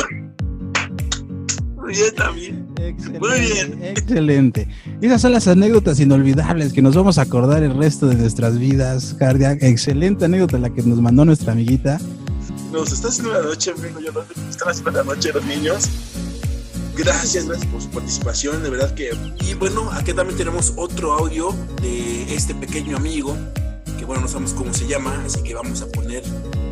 Muy 1.75 1.93
bien 1.93 2.15
también. 2.15 2.69
Excelente, 2.79 3.19
Muy 3.19 3.39
bien. 3.39 3.83
Excelente. 3.83 4.67
Esas 5.01 5.21
son 5.21 5.31
las 5.31 5.47
anécdotas 5.47 5.99
inolvidables 5.99 6.71
que 6.71 6.81
nos 6.81 6.95
vamos 6.95 7.17
a 7.17 7.23
acordar 7.23 7.63
el 7.63 7.75
resto 7.75 8.07
de 8.07 8.15
nuestras 8.15 8.59
vidas, 8.59 9.15
Cardia. 9.17 9.53
Excelente 9.53 10.25
anécdota 10.25 10.57
la 10.57 10.69
que 10.69 10.83
nos 10.83 11.01
mandó 11.01 11.25
nuestra 11.25 11.53
amiguita. 11.53 11.99
Nos 12.71 12.91
está 12.91 13.07
haciendo 13.07 13.33
la 13.33 13.41
noche, 13.41 13.71
amigo. 13.71 13.99
Yo 13.99 14.11
no 14.11 14.21
sé 14.21 14.49
están 14.49 14.69
haciendo 14.69 14.91
la 14.91 15.03
noche 15.03 15.33
los 15.33 15.43
niños. 15.45 15.89
Gracias, 16.95 17.47
gracias 17.47 17.71
por 17.71 17.81
su 17.81 17.89
participación, 17.89 18.61
de 18.61 18.69
verdad 18.69 18.93
que. 18.93 19.11
Y 19.41 19.53
bueno, 19.55 19.89
aquí 19.91 20.13
también 20.13 20.37
tenemos 20.37 20.73
otro 20.75 21.13
audio 21.13 21.55
de 21.81 22.33
este 22.33 22.53
pequeño 22.53 22.97
amigo, 22.97 23.35
que 23.97 24.05
bueno, 24.05 24.21
no 24.21 24.27
sabemos 24.27 24.53
cómo 24.53 24.73
se 24.73 24.85
llama, 24.85 25.23
así 25.25 25.41
que 25.41 25.55
vamos 25.55 25.81
a 25.81 25.87
poner 25.87 26.23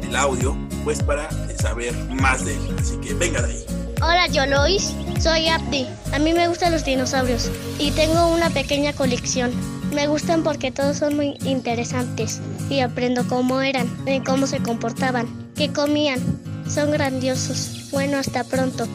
el 0.03 0.15
audio, 0.15 0.55
pues 0.83 1.01
para 1.01 1.29
saber 1.57 1.95
más 2.09 2.45
de 2.45 2.53
él. 2.53 2.75
Así 2.77 2.97
que 2.97 3.13
venga 3.13 3.41
de 3.41 3.53
ahí. 3.53 3.65
Hola, 4.01 4.27
yo 4.27 4.45
Lois, 4.45 4.93
soy 5.19 5.47
Abdi. 5.47 5.87
A 6.13 6.19
mí 6.19 6.33
me 6.33 6.47
gustan 6.47 6.73
los 6.73 6.85
dinosaurios 6.85 7.49
y 7.79 7.89
tengo 7.91 8.27
una 8.27 8.51
pequeña 8.51 8.93
colección. 8.93 9.51
Me 9.93 10.07
gustan 10.07 10.43
porque 10.43 10.71
todos 10.71 10.97
son 10.97 11.15
muy 11.15 11.37
interesantes 11.45 12.39
y 12.69 12.81
aprendo 12.81 13.25
cómo 13.27 13.61
eran, 13.61 13.87
y 14.05 14.19
cómo 14.19 14.45
se 14.45 14.59
comportaban, 14.59 15.46
qué 15.57 15.73
comían. 15.73 16.19
Son 16.69 16.91
grandiosos. 16.91 17.89
Bueno, 17.91 18.17
hasta 18.17 18.43
pronto. 18.43 18.85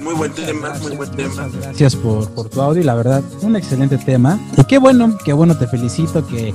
Muy 0.00 0.14
buen 0.14 0.32
tema, 0.32 0.74
muy 0.82 0.96
buen 0.96 1.10
tema. 1.10 1.48
Gracias 1.60 1.96
por, 1.96 2.30
por 2.30 2.48
tu 2.48 2.60
audio 2.60 2.80
y 2.80 2.84
la 2.84 2.94
verdad, 2.94 3.22
un 3.42 3.56
excelente 3.56 3.98
tema. 3.98 4.38
Y 4.56 4.64
qué 4.64 4.78
bueno, 4.78 5.18
qué 5.24 5.32
bueno, 5.32 5.56
te 5.56 5.66
felicito 5.66 6.26
que 6.26 6.54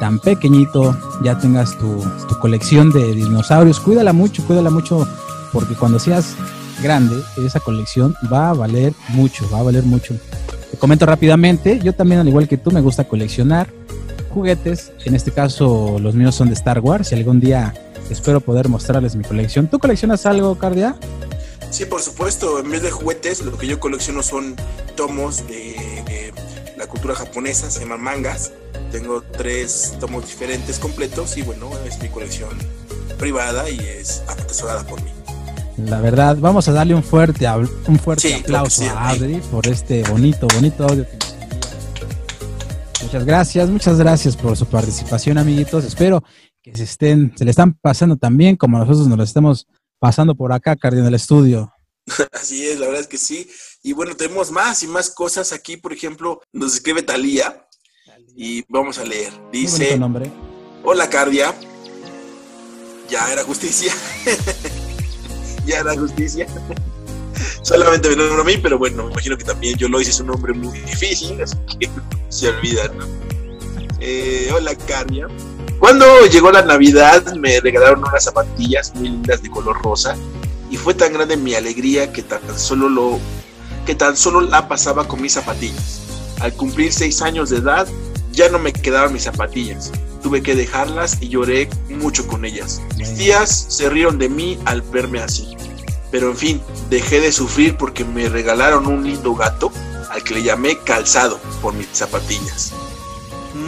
tan 0.00 0.18
pequeñito 0.18 0.96
ya 1.22 1.38
tengas 1.38 1.76
tu, 1.78 2.02
tu 2.28 2.38
colección 2.40 2.90
de 2.92 3.14
dinosaurios. 3.14 3.80
Cuídala 3.80 4.12
mucho, 4.12 4.44
cuídala 4.46 4.70
mucho, 4.70 5.06
porque 5.52 5.74
cuando 5.74 5.98
seas 5.98 6.34
grande, 6.82 7.16
esa 7.44 7.60
colección 7.60 8.14
va 8.32 8.50
a 8.50 8.54
valer 8.54 8.92
mucho, 9.10 9.48
va 9.52 9.60
a 9.60 9.62
valer 9.62 9.84
mucho. 9.84 10.14
Te 10.70 10.76
comento 10.78 11.06
rápidamente, 11.06 11.78
yo 11.82 11.92
también 11.92 12.20
al 12.20 12.28
igual 12.28 12.48
que 12.48 12.56
tú 12.56 12.70
me 12.70 12.80
gusta 12.80 13.04
coleccionar 13.04 13.68
juguetes, 14.36 14.92
en 15.06 15.14
este 15.14 15.30
caso 15.30 15.98
los 15.98 16.14
míos 16.14 16.34
son 16.34 16.48
de 16.48 16.54
Star 16.54 16.80
Wars 16.80 17.10
y 17.10 17.14
algún 17.14 17.40
día 17.40 17.72
espero 18.10 18.40
poder 18.40 18.68
mostrarles 18.68 19.16
mi 19.16 19.24
colección. 19.24 19.68
¿Tú 19.68 19.78
coleccionas 19.78 20.26
algo, 20.26 20.56
Cardia? 20.58 20.96
Sí, 21.70 21.84
por 21.84 22.00
supuesto, 22.00 22.58
en 22.60 22.70
vez 22.70 22.82
de 22.82 22.90
juguetes, 22.90 23.42
lo 23.42 23.56
que 23.58 23.66
yo 23.66 23.80
colecciono 23.80 24.22
son 24.22 24.56
tomos 24.94 25.46
de, 25.46 25.74
de 26.06 26.32
la 26.76 26.86
cultura 26.86 27.14
japonesa, 27.14 27.70
se 27.70 27.80
llaman 27.80 28.02
mangas. 28.02 28.52
Tengo 28.92 29.22
tres 29.22 29.94
tomos 29.98 30.26
diferentes 30.26 30.78
completos 30.78 31.36
y 31.36 31.42
bueno, 31.42 31.70
es 31.86 32.00
mi 32.00 32.08
colección 32.08 32.50
privada 33.18 33.68
y 33.68 33.78
es 33.78 34.22
atesorada 34.28 34.86
por 34.86 35.02
mí. 35.02 35.10
La 35.84 36.00
verdad, 36.00 36.36
vamos 36.38 36.68
a 36.68 36.72
darle 36.72 36.94
un 36.94 37.02
fuerte, 37.02 37.46
un 37.86 37.98
fuerte 37.98 38.28
Sí, 38.28 38.34
aplauso 38.34 38.82
sí, 38.82 38.88
a. 38.88 39.10
Adri 39.10 39.36
por 39.50 39.66
este 39.66 40.02
bonito, 40.04 40.46
bonito 40.54 40.84
audio 40.84 41.06
que 41.06 41.16
nos. 41.16 41.26
Muchas 43.02 43.24
gracias, 43.24 43.68
muchas 43.68 43.98
gracias 43.98 44.36
por 44.36 44.56
su 44.56 44.66
participación, 44.66 45.38
amiguitos. 45.38 45.84
Espero 45.84 46.24
que 46.72 46.76
se 46.76 46.82
estén, 46.82 47.32
se 47.36 47.44
le 47.44 47.50
están 47.50 47.74
pasando 47.74 48.16
tan 48.16 48.36
bien 48.36 48.56
como 48.56 48.76
nosotros 48.76 49.06
nos 49.06 49.16
lo 49.16 49.22
estamos 49.22 49.68
pasando 50.00 50.34
por 50.34 50.52
acá, 50.52 50.74
Cardi, 50.74 50.98
en 50.98 51.06
el 51.06 51.14
estudio. 51.14 51.72
Así 52.32 52.66
es, 52.66 52.80
la 52.80 52.86
verdad 52.86 53.02
es 53.02 53.06
que 53.06 53.18
sí. 53.18 53.48
Y 53.84 53.92
bueno, 53.92 54.16
tenemos 54.16 54.50
más 54.50 54.82
y 54.82 54.88
más 54.88 55.10
cosas 55.10 55.52
aquí. 55.52 55.76
Por 55.76 55.92
ejemplo, 55.92 56.40
nos 56.52 56.74
escribe 56.74 57.02
Talía 57.02 57.64
y 58.34 58.64
vamos 58.68 58.98
a 58.98 59.04
leer. 59.04 59.32
Dice, 59.52 59.96
nombre. 59.96 60.30
hola 60.82 61.08
Cardia. 61.08 61.54
Ya 63.08 63.32
era 63.32 63.44
justicia. 63.44 63.92
ya 65.66 65.78
era 65.78 65.96
justicia. 65.96 66.48
Solamente 67.62 68.08
me 68.08 68.16
nombro 68.16 68.42
a 68.42 68.44
mí, 68.44 68.56
pero 68.60 68.76
bueno, 68.76 69.04
me 69.04 69.12
imagino 69.12 69.36
que 69.36 69.44
también 69.44 69.76
yo 69.76 69.88
lo 69.88 70.00
hice, 70.00 70.10
es 70.10 70.20
un 70.20 70.28
nombre 70.28 70.52
muy 70.52 70.80
difícil, 70.80 71.40
así 71.40 71.56
que 71.78 71.88
se 72.28 72.48
olvidan. 72.48 72.96
¿no? 72.98 73.06
Eh, 74.00 74.50
hola 74.52 74.74
Cardia. 74.74 75.28
Cuando 75.78 76.26
llegó 76.26 76.50
la 76.50 76.62
Navidad 76.62 77.34
me 77.34 77.60
regalaron 77.60 78.02
unas 78.02 78.24
zapatillas 78.24 78.94
muy 78.94 79.10
lindas 79.10 79.42
de 79.42 79.50
color 79.50 79.80
rosa 79.82 80.16
y 80.70 80.76
fue 80.76 80.94
tan 80.94 81.12
grande 81.12 81.36
mi 81.36 81.54
alegría 81.54 82.12
que 82.12 82.22
tan 82.22 82.40
solo 82.58 82.88
lo 82.88 83.18
que 83.84 83.94
tan 83.94 84.16
solo 84.16 84.40
la 84.40 84.68
pasaba 84.68 85.06
con 85.06 85.20
mis 85.20 85.34
zapatillas. 85.34 86.00
Al 86.40 86.54
cumplir 86.54 86.92
seis 86.92 87.20
años 87.22 87.50
de 87.50 87.58
edad 87.58 87.86
ya 88.32 88.48
no 88.48 88.58
me 88.58 88.72
quedaban 88.72 89.12
mis 89.12 89.24
zapatillas. 89.24 89.92
Tuve 90.22 90.42
que 90.42 90.56
dejarlas 90.56 91.18
y 91.20 91.28
lloré 91.28 91.68
mucho 91.88 92.26
con 92.26 92.44
ellas. 92.44 92.82
Mis 92.96 93.14
tías 93.14 93.66
se 93.68 93.88
rieron 93.88 94.18
de 94.18 94.28
mí 94.28 94.58
al 94.64 94.82
verme 94.82 95.20
así. 95.20 95.56
Pero 96.10 96.30
en 96.30 96.36
fin, 96.36 96.62
dejé 96.90 97.20
de 97.20 97.32
sufrir 97.32 97.76
porque 97.76 98.04
me 98.04 98.28
regalaron 98.28 98.86
un 98.86 99.04
lindo 99.04 99.34
gato 99.34 99.70
al 100.10 100.22
que 100.24 100.34
le 100.34 100.42
llamé 100.42 100.78
calzado 100.78 101.38
por 101.60 101.74
mis 101.74 101.88
zapatillas. 101.92 102.72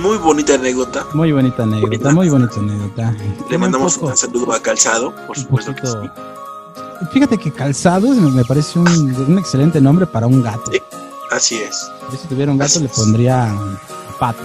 Muy 0.01 0.17
bonita 0.19 0.55
anécdota. 0.55 1.07
Muy 1.15 1.33
bonita 1.33 1.63
anécdota, 1.65 1.87
Bonita. 1.89 2.11
muy 2.13 2.29
bonita 2.29 2.55
anécdota. 2.61 3.15
Le 3.51 3.59
mandamos 3.59 3.97
un 3.99 4.09
un 4.11 4.17
saludo 4.17 4.53
a 4.53 4.61
Calzado, 4.61 5.13
por 5.27 5.37
supuesto 5.37 5.75
que 5.75 5.87
sí. 5.87 5.97
Fíjate 7.13 7.39
que 7.39 7.53
Calzados 7.53 8.17
me 8.17 8.45
parece 8.45 8.79
un, 8.79 8.87
un 8.89 9.39
excelente 9.39 9.81
nombre 9.81 10.07
para 10.07 10.27
un 10.27 10.43
gato. 10.43 10.71
Sí. 10.73 10.81
Así 11.31 11.57
es. 11.57 11.91
Yo 12.11 12.17
si 12.19 12.27
tuviera 12.29 12.51
un 12.53 12.59
gato 12.59 12.71
Así 12.71 12.81
le 12.81 12.89
pondría 12.89 13.55
Pato. 14.19 14.39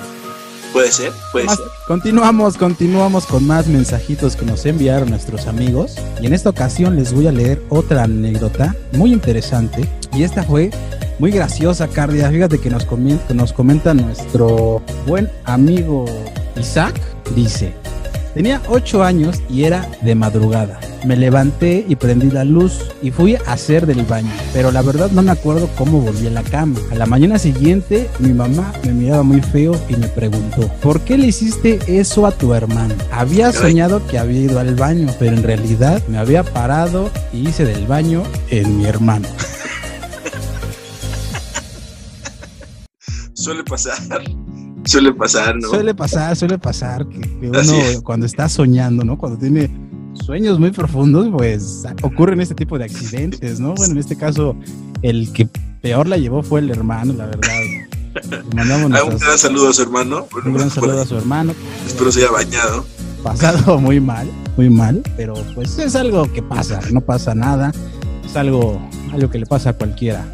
Puede 0.72 0.92
ser, 0.92 1.14
puede 1.32 1.46
Más- 1.46 1.58
ser. 1.58 1.66
continuamos, 1.88 2.58
continuamos 2.58 3.26
con 3.28 3.46
más 3.46 3.68
mensajitos 3.68 4.36
que 4.36 4.44
nos 4.46 4.66
enviaron 4.66 5.10
nuestros 5.12 5.46
amigos. 5.46 5.96
Y 6.20 6.26
en 6.26 6.34
esta 6.34 6.50
ocasión 6.50 6.96
les 6.96 7.14
voy 7.14 7.28
a 7.28 7.32
leer 7.32 7.64
otra 7.70 8.04
anécdota 8.04 8.76
muy 8.94 9.14
interesante. 9.14 9.88
Y 10.14 10.24
esta 10.24 10.44
fue 10.44 10.72
muy 11.20 11.32
graciosa, 11.32 11.88
Cardia. 11.88 12.30
Fíjate 12.30 12.60
que 12.60 12.70
nos 12.70 12.86
comenta, 12.86 13.34
nos 13.34 13.54
comenta 13.54 13.94
nuestro 13.94 14.82
buen 15.08 15.30
amigo 15.46 16.06
Isaac. 16.60 17.00
Dice, 17.36 17.74
tenía 18.34 18.62
8 18.68 19.04
años 19.04 19.42
y 19.50 19.64
era 19.64 19.88
de 20.02 20.16
madrugada. 20.16 20.80
Me 21.06 21.18
levanté 21.18 21.86
y 21.88 21.98
prendí 21.98 22.32
la 22.32 22.46
luz 22.46 22.92
y 23.02 23.12
fui 23.12 23.36
a 23.36 23.40
hacer 23.48 23.86
del 23.86 24.06
baño. 24.06 24.32
Pero 24.54 24.72
la 24.72 24.82
verdad 24.82 25.12
no 25.12 25.22
me 25.22 25.32
acuerdo 25.32 25.70
cómo 25.78 26.00
volví 26.00 26.28
a 26.28 26.32
la 26.32 26.44
cama. 26.44 26.80
A 26.92 26.96
la 26.96 27.06
mañana 27.06 27.38
siguiente 27.38 28.10
mi 28.20 28.32
mamá 28.32 28.72
me 28.86 28.94
miraba 28.94 29.24
muy 29.24 29.42
feo 29.42 29.76
y 29.90 29.98
me 29.98 30.08
preguntó, 30.08 30.70
¿por 30.82 31.02
qué 31.02 31.18
le 31.18 31.28
hiciste 31.28 31.80
eso 31.88 32.26
a 32.26 32.32
tu 32.32 32.54
hermano? 32.54 32.96
Había 33.12 33.52
soñado 33.52 34.06
que 34.08 34.18
había 34.18 34.42
ido 34.42 34.60
al 34.60 34.76
baño, 34.76 35.08
pero 35.20 35.36
en 35.36 35.44
realidad 35.44 36.02
me 36.08 36.18
había 36.18 36.44
parado 36.44 37.10
y 37.34 37.50
hice 37.50 37.66
del 37.66 37.86
baño 37.86 38.24
en 38.50 38.78
mi 38.78 38.86
hermano. 38.86 39.28
suele 43.44 43.64
pasar. 43.64 43.98
Suele 44.86 45.14
pasar, 45.14 45.56
¿no? 45.56 45.70
Suele 45.70 45.96
pasar, 45.96 46.36
suele 46.36 46.58
pasar 46.58 47.08
que, 47.08 47.48
uno 47.48 47.58
es. 47.62 48.02
cuando 48.02 48.26
está 48.26 48.50
soñando, 48.50 49.06
¿no? 49.06 49.18
Cuando 49.18 49.38
tiene 49.40 49.72
sueños 50.14 50.60
muy 50.60 50.72
profundos, 50.72 51.30
pues 51.32 51.86
ocurren 52.02 52.42
este 52.42 52.54
tipo 52.54 52.78
de 52.78 52.84
accidentes, 52.84 53.62
¿no? 53.62 53.76
Bueno, 53.76 53.94
en 53.94 54.00
este 54.00 54.18
caso, 54.18 54.58
el 55.02 55.32
que 55.32 55.48
peor 55.82 56.08
la 56.08 56.18
llevó 56.18 56.44
fue 56.44 56.60
el 56.60 56.70
hermano, 56.70 57.14
la 57.14 57.28
verdad. 57.28 57.48
Le 58.30 58.56
mandamos 58.56 58.92
Ah, 59.00 59.06
un 59.06 59.18
gran 59.18 59.38
saludo 59.38 59.70
a 59.70 59.74
su 59.74 59.84
hermano. 59.84 60.28
Bueno, 60.30 60.50
un 60.50 60.58
gran 60.58 60.70
saludo 60.70 61.02
a 61.02 61.06
su 61.06 61.16
hermano. 61.16 61.56
Espero 61.88 62.12
se 62.12 62.20
haya 62.20 62.32
bañado. 62.32 62.86
pasado 63.24 63.80
muy 63.80 64.02
mal, 64.02 64.30
muy 64.58 64.70
mal, 64.70 65.02
pero 65.16 65.34
pues 65.56 65.80
es 65.80 65.96
algo 65.96 66.30
que 66.34 66.44
pasa, 66.44 66.82
no 66.92 67.00
pasa 67.00 67.34
nada, 67.34 67.72
es 68.26 68.36
algo, 68.36 68.82
algo 69.14 69.30
que 69.30 69.40
le 69.40 69.46
pasa 69.46 69.70
a 69.70 69.74
cualquiera. 69.74 70.26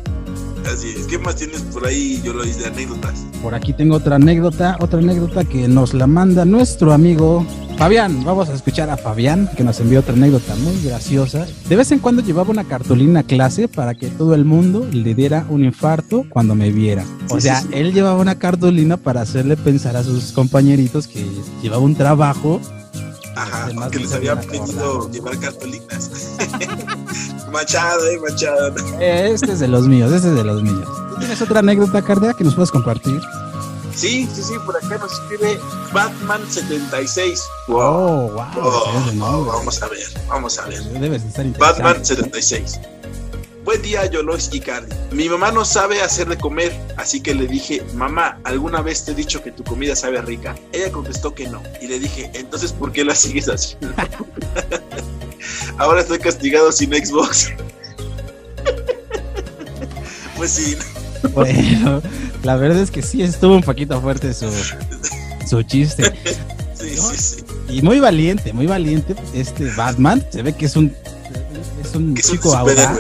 Así 0.66 0.90
es. 0.98 1.08
¿Qué 1.08 1.18
más 1.18 1.36
tienes 1.36 1.62
por 1.62 1.86
ahí, 1.88 2.22
yo 2.24 2.34
lo 2.34 2.46
hice 2.46 2.62
de 2.62 2.68
anécdotas? 2.68 3.26
Por 3.42 3.56
aquí 3.56 3.74
tengo 3.74 3.96
otra 3.96 4.18
anécdota, 4.18 4.78
otra 4.80 5.00
anécdota 5.00 5.44
que 5.46 5.68
nos 5.68 5.94
la 5.94 6.08
manda 6.08 6.46
nuestro 6.46 6.94
amigo 6.94 7.46
Fabián. 7.78 8.24
Vamos 8.26 8.50
a 8.50 8.54
escuchar 8.54 8.90
a 8.90 8.98
Fabián 8.98 9.50
que 9.56 9.64
nos 9.64 9.80
envió 9.80 10.02
otra 10.02 10.14
anécdota 10.14 10.54
muy 10.56 10.80
graciosa. 10.84 11.48
De 11.70 11.76
vez 11.76 11.92
en 11.92 12.00
cuando 12.00 12.22
llevaba 12.22 12.50
una 12.52 12.66
cartulina 12.66 13.22
a 13.22 13.24
clase 13.24 13.68
para 13.68 13.96
que 13.96 14.08
todo 14.08 14.36
el 14.36 14.46
mundo 14.46 14.86
le 14.92 15.16
diera 15.16 15.46
un 15.50 15.64
infarto 15.64 16.26
cuando 16.30 16.56
me 16.56 16.72
viera. 16.72 17.06
O 17.30 17.36
Sí, 17.36 17.42
sea, 17.42 17.62
sí, 17.62 17.68
sí. 17.72 17.78
él 17.80 17.94
llevaba 17.94 18.20
una 18.20 18.36
cartulina 18.36 18.98
para 18.98 19.22
hacerle 19.22 19.56
pensar 19.58 19.96
a 19.96 20.04
sus 20.04 20.32
compañeritos 20.34 21.08
que 21.08 21.26
llevaba 21.64 21.82
un 21.82 21.96
trabajo 21.96 22.60
Ajá, 23.36 23.66
Además, 23.66 23.90
que 23.90 24.00
les 24.00 24.12
había 24.12 24.34
acordado. 24.34 25.10
llevar 25.12 25.40
cartolinas. 25.40 26.36
machado, 27.50 28.06
eh, 28.08 28.20
machado. 28.20 28.74
Este 29.00 29.52
es 29.52 29.60
de 29.60 29.68
los 29.68 29.88
míos, 29.88 30.12
este 30.12 30.30
es 30.30 30.36
de 30.36 30.44
los 30.44 30.62
míos. 30.62 30.88
¿Tú 31.10 31.20
tienes 31.20 31.42
otra 31.42 31.60
anécdota 31.60 32.02
cardíaca 32.02 32.38
que 32.38 32.44
nos 32.44 32.56
puedes 32.56 32.72
compartir? 32.72 33.20
Sí, 33.96 34.30
sí, 34.34 34.42
sí, 34.42 34.54
por 34.66 34.78
acá 34.78 34.98
nos 34.98 35.12
escribe 35.12 35.60
Batman76. 35.92 37.40
Wow. 37.68 37.80
Oh, 37.80 38.32
wow. 38.32 38.46
Oh, 38.62 39.12
oh, 39.22 39.46
vamos 39.46 39.82
a 39.84 39.88
ver, 39.88 40.08
vamos 40.28 40.58
a 40.58 40.66
ver. 40.68 40.82
Debes 40.84 41.24
de 41.24 41.30
estar. 41.30 41.58
Batman 41.58 42.06
76. 42.06 42.80
Buen 43.66 43.82
día, 43.82 44.06
Yolois 44.06 44.50
y 44.54 44.62
Cardi. 44.62 44.96
Mi 45.12 45.28
mamá 45.28 45.52
no 45.52 45.66
sabe 45.66 46.02
hacer 46.02 46.30
de 46.30 46.38
comer, 46.38 46.74
así 46.98 47.22
que 47.22 47.36
le 47.36 47.46
dije, 47.46 47.84
mamá, 47.94 48.40
¿alguna 48.46 48.82
vez 48.82 49.04
te 49.04 49.12
he 49.12 49.16
dicho 49.16 49.44
que 49.44 49.52
tu 49.52 49.64
comida 49.64 49.96
sabe 49.96 50.22
rica? 50.22 50.56
Ella 50.72 50.92
contestó 50.92 51.36
que 51.36 51.48
no. 51.48 51.62
Y 51.82 51.88
le 51.88 52.00
dije, 52.00 52.32
entonces, 52.34 52.72
¿por 52.72 52.94
qué 52.94 53.04
la 53.04 53.16
sigues 53.16 53.48
haciendo? 53.48 53.94
Ahora 55.78 56.02
estoy 56.02 56.20
castigado 56.20 56.72
sin 56.72 56.92
Xbox. 56.94 57.52
pues 60.38 60.52
sí, 60.52 60.78
Bueno, 61.34 62.02
la 62.44 62.56
verdad 62.56 62.80
es 62.82 62.92
que 62.92 63.02
sí 63.02 63.22
estuvo 63.22 63.56
un 63.56 63.64
poquito 63.64 64.00
fuerte 64.02 64.34
su, 64.34 64.50
su 65.48 65.64
chiste. 65.64 66.14
sí, 66.76 66.96
sí, 66.98 67.18
sí. 67.18 67.44
Y 67.70 67.82
muy 67.82 68.00
valiente, 68.00 68.54
muy 68.54 68.66
valiente. 68.66 69.16
Este 69.34 69.70
Batman 69.76 70.26
se 70.32 70.42
ve 70.42 70.54
que 70.56 70.66
es 70.66 70.76
un, 70.76 70.96
es 71.84 71.96
un 71.96 72.14
Que 72.16 72.22
chico 72.22 72.56
audaz. 72.56 73.00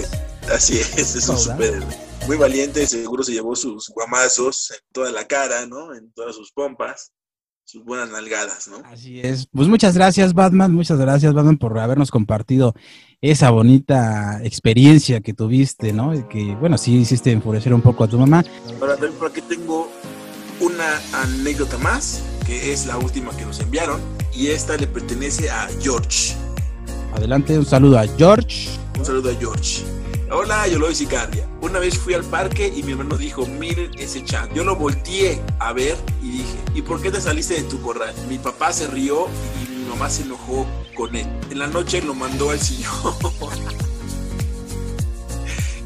Así 0.54 0.80
es, 0.80 1.16
es 1.16 1.30
un 1.30 1.38
superhéroe. 1.38 2.10
Muy 2.28 2.38
valiente, 2.38 2.86
seguro 2.86 3.24
se 3.24 3.32
llevó 3.32 3.56
sus 3.56 3.90
guamazos 3.90 4.72
en 4.72 4.78
toda 4.92 5.12
la 5.12 5.26
cara, 5.26 5.66
¿no? 5.66 5.96
En 5.96 6.12
todas 6.12 6.36
sus 6.36 6.52
pompas, 6.52 7.12
sus 7.70 7.86
buenas 7.86 8.10
nalgadas, 8.10 8.68
¿no? 8.68 8.78
Así 8.92 9.20
es. 9.20 9.48
Pues 9.54 9.68
muchas 9.68 9.94
gracias, 9.94 10.34
Batman. 10.34 10.74
Muchas 10.74 10.98
gracias, 10.98 11.32
Batman, 11.36 11.60
por 11.60 11.78
habernos 11.78 12.10
compartido 12.10 12.74
esa 13.22 13.52
bonita 13.52 14.44
experiencia 14.44 15.22
que 15.22 15.36
tuviste, 15.36 15.94
¿no? 15.94 16.16
Y 16.16 16.24
que, 16.24 16.56
bueno, 16.56 16.80
sí 16.80 16.96
hiciste 16.96 17.32
enfurecer 17.32 17.72
un 17.76 17.82
poco 17.82 18.04
a 18.04 18.08
tu 18.08 18.18
mamá. 18.18 18.44
Ahora 18.82 18.94
también 18.96 19.14
por 19.20 19.30
aquí 19.30 19.42
tengo 19.42 19.88
una 20.60 21.00
anécdota 21.14 21.78
más, 21.78 22.24
que 22.44 22.74
es 22.74 22.88
la 22.88 22.98
última 22.98 23.38
que 23.38 23.46
nos 23.46 23.60
enviaron, 23.60 24.02
y 24.34 24.48
esta 24.48 24.76
le 24.76 24.88
pertenece 24.88 25.52
a 25.52 25.68
George. 25.80 26.34
Adelante, 27.14 27.56
un 27.56 27.66
saludo 27.66 28.00
a 28.00 28.08
George. 28.18 28.68
Un 28.98 29.06
saludo 29.06 29.30
a 29.30 29.36
George. 29.36 29.84
Hola, 30.32 30.68
yo 30.68 30.78
lo 30.78 30.86
soy 30.86 30.96
Sicardia. 30.96 31.50
Una 31.62 31.80
vez 31.80 31.98
fui 31.98 32.14
al 32.14 32.24
parque 32.24 32.72
y 32.76 32.84
mi 32.84 32.92
hermano 32.92 33.18
dijo, 33.18 33.48
miren 33.48 33.90
ese 33.98 34.24
chan. 34.24 34.48
Yo 34.54 34.64
lo 34.64 34.76
volteé 34.76 35.42
a 35.58 35.74
ver 35.74 35.98
y 36.22 36.30
dije, 36.30 36.58
¿y 36.76 36.84
por 36.84 37.02
qué 37.02 37.10
te 37.10 37.20
saliste 37.20 37.56
de 37.56 37.64
tu 37.64 37.82
corral? 37.82 38.14
Mi 38.28 38.38
papá 38.38 38.72
se 38.72 38.86
rió 38.86 39.28
y 39.64 39.70
mi 39.72 39.86
mamá 39.86 40.08
se 40.08 40.22
enojó 40.22 40.68
con 40.96 41.16
él. 41.16 41.26
En 41.50 41.58
la 41.58 41.66
noche 41.66 42.04
lo 42.04 42.14
mandó 42.14 42.52
al 42.52 42.60
señor. 42.60 42.94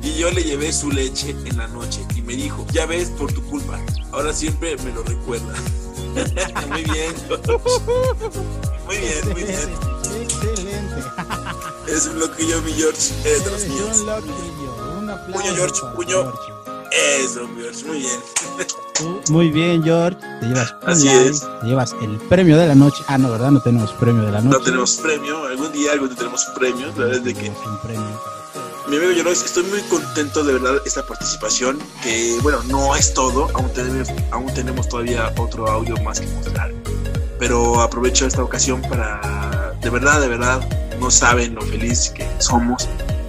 y 0.04 0.14
yo 0.16 0.30
le 0.30 0.44
llevé 0.44 0.74
su 0.74 0.92
leche 0.92 1.30
en 1.46 1.56
la 1.58 1.68
noche 1.68 2.02
y 2.14 2.22
me 2.22 2.36
dijo, 2.36 2.66
ya 2.74 2.86
ves 2.86 3.12
por 3.12 3.32
tu 3.32 3.42
culpa. 3.44 3.80
Ahora 4.12 4.34
siempre 4.34 4.76
me 4.84 4.92
lo 4.92 5.04
recuerda. 5.04 5.54
muy 6.70 6.84
bien. 6.84 7.14
muy 8.86 8.98
bien, 8.98 9.30
muy 9.32 9.44
bien. 9.44 10.73
Es 11.88 12.08
un 12.08 12.20
loquillo, 12.20 12.62
mi 12.62 12.72
George. 12.74 13.14
Es 13.26 13.44
de 13.46 13.52
los 13.52 13.66
míos. 13.68 14.00
un 14.00 14.06
loquillo. 14.06 14.98
Un 15.00 15.10
aplauso 15.10 15.32
Puño, 15.42 15.56
George, 15.56 15.82
puño. 15.96 16.10
George. 16.24 16.54
Eso, 17.24 17.48
mi 17.48 17.62
George, 17.62 17.86
muy 17.86 18.00
bien. 18.00 18.20
Muy 19.30 19.50
bien, 19.50 19.84
George. 19.84 20.18
Te 20.40 20.46
llevas 20.48 20.76
Así 20.86 21.08
es. 21.10 21.42
Te 21.62 21.68
llevas 21.68 21.96
el 22.02 22.18
premio 22.30 22.58
de 22.58 22.68
la 22.68 22.76
noche. 22.76 23.04
Ah, 23.08 23.18
no, 23.18 23.32
¿verdad? 23.32 23.52
No 23.52 23.62
tenemos 23.62 23.92
premio 23.94 24.24
de 24.24 24.32
la 24.32 24.42
noche. 24.42 24.58
No 24.58 24.64
tenemos 24.64 24.96
premio, 24.98 25.46
algún 25.46 25.72
día, 25.72 25.92
algún 25.92 26.10
día 26.10 26.18
tenemos 26.18 26.46
premio, 26.56 26.88
la 26.88 26.94
verdad 26.94 27.14
es 27.16 27.24
de 27.24 27.34
que 27.34 27.50
un 27.50 27.78
premio. 27.82 28.22
mi 28.88 28.98
amigo 28.98 29.12
Yolois, 29.12 29.44
estoy 29.44 29.64
muy 29.64 29.82
contento 29.84 30.44
de 30.44 30.54
verdad 30.54 30.76
esta 30.86 31.06
participación, 31.06 31.80
que 32.04 32.38
bueno, 32.44 32.62
no 32.64 32.96
es 32.96 33.14
todo, 33.14 33.50
aún 33.56 33.72
tenemos, 33.74 34.08
aún 34.32 34.54
tenemos 34.54 34.88
todavía 34.88 35.34
otro 35.38 35.68
audio 35.68 35.96
más 36.04 36.20
que 36.20 36.28
mostrar, 36.28 36.72
pero 37.40 37.82
aprovecho 37.82 38.28
esta 38.28 38.44
ocasión 38.44 38.82
para, 38.84 39.74
de 39.82 39.90
verdad, 39.90 40.22
de 40.22 40.28
verdad, 40.28 40.62
no 41.04 41.12
saben 41.12 41.54
lo 41.54 41.62
feliz 41.62 42.10
que 42.16 42.26
somos 42.40 42.88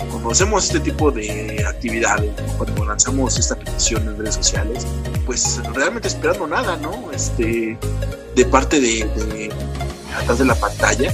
cuando 0.08 0.30
hacemos 0.30 0.66
este 0.66 0.78
tipo 0.78 1.10
de 1.10 1.64
actividades, 1.68 2.30
cuando 2.56 2.84
lanzamos 2.84 3.36
esta 3.36 3.56
petición 3.56 4.06
en 4.06 4.16
redes 4.16 4.36
sociales, 4.36 4.86
pues 5.26 5.60
realmente 5.74 6.06
esperando 6.06 6.46
nada, 6.46 6.76
¿no? 6.76 7.10
Este, 7.10 7.76
de 8.36 8.44
parte 8.46 8.80
de, 8.80 9.04
de 9.04 9.52
atrás 10.16 10.38
de 10.38 10.44
la 10.44 10.54
pantalla, 10.54 11.12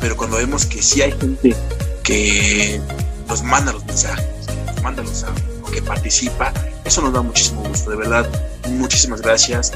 pero 0.00 0.16
cuando 0.16 0.38
vemos 0.38 0.64
que 0.64 0.82
sí 0.82 1.02
hay 1.02 1.12
gente 1.12 1.54
que 2.02 2.80
nos 3.28 3.42
manda 3.42 3.70
los 3.70 3.84
mensajes, 3.84 4.46
que 4.46 4.72
nos 4.72 4.82
manda 4.82 5.02
los 5.02 5.22
audios, 5.24 5.46
o 5.62 5.70
que 5.70 5.82
participa, 5.82 6.54
eso 6.86 7.02
nos 7.02 7.12
da 7.12 7.20
muchísimo 7.20 7.62
gusto, 7.64 7.90
de 7.90 7.96
verdad, 7.96 8.26
muchísimas 8.70 9.20
gracias. 9.20 9.72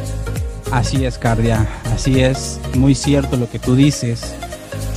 Así 0.70 1.04
es, 1.04 1.18
Cardia. 1.18 1.68
Así 1.94 2.22
es. 2.22 2.58
Muy 2.72 2.94
cierto 2.94 3.36
lo 3.36 3.50
que 3.50 3.58
tú 3.58 3.76
dices. 3.76 4.34